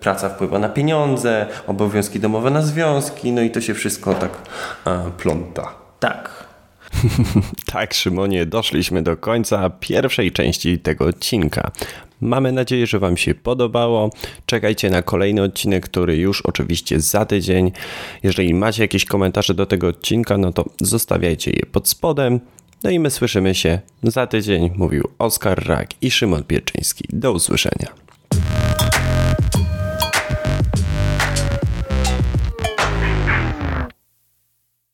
praca 0.01 0.29
wpływa 0.29 0.59
na 0.59 0.69
pieniądze, 0.69 1.47
obowiązki 1.67 2.21
domowe 2.21 2.51
na 2.51 2.63
związki, 2.63 3.33
no 3.33 3.43
i 3.43 3.51
to 3.51 3.61
się 3.61 3.75
wszystko 3.75 3.94
tak 3.99 4.31
e, 4.87 5.11
pląta. 5.19 5.75
Tak. 6.01 6.45
Tak, 7.73 7.95
Szymonie, 7.95 8.47
doszliśmy 8.47 9.03
do 9.03 9.17
końca 9.17 9.71
pierwszej 9.71 10.33
części 10.33 10.79
tego 10.79 11.05
odcinka. 11.05 11.71
Mamy 12.21 12.53
nadzieję, 12.53 12.87
że 12.87 12.99
Wam 12.99 13.17
się 13.17 13.35
podobało. 13.35 14.11
Czekajcie 14.47 14.91
na 14.91 15.03
kolejny 15.03 15.43
odcinek, 15.43 15.85
który 15.85 16.17
już 16.17 16.43
oczywiście 16.43 17.01
za 17.01 17.27
tydzień. 17.27 17.73
Jeżeli 18.23 18.55
macie 18.55 18.83
jakieś 18.83 19.05
komentarze 19.05 19.55
do 19.55 19.67
tego 19.67 19.89
odcinka, 19.89 20.39
no 20.39 20.53
to 20.53 20.65
zostawiajcie 20.81 21.51
je 21.51 21.67
pod 21.73 21.89
spodem. 21.89 22.41
No 22.85 22.91
i 22.91 22.99
my 22.99 23.11
słyszymy 23.11 23.55
się 23.55 23.81
za 24.03 24.27
tydzień, 24.27 24.71
mówił 24.77 25.09
Oskar 25.19 25.67
Rak 25.67 25.89
i 26.03 26.11
Szymon 26.11 26.45
Pieczyński. 26.45 27.05
Do 27.13 27.33
usłyszenia. 27.33 28.04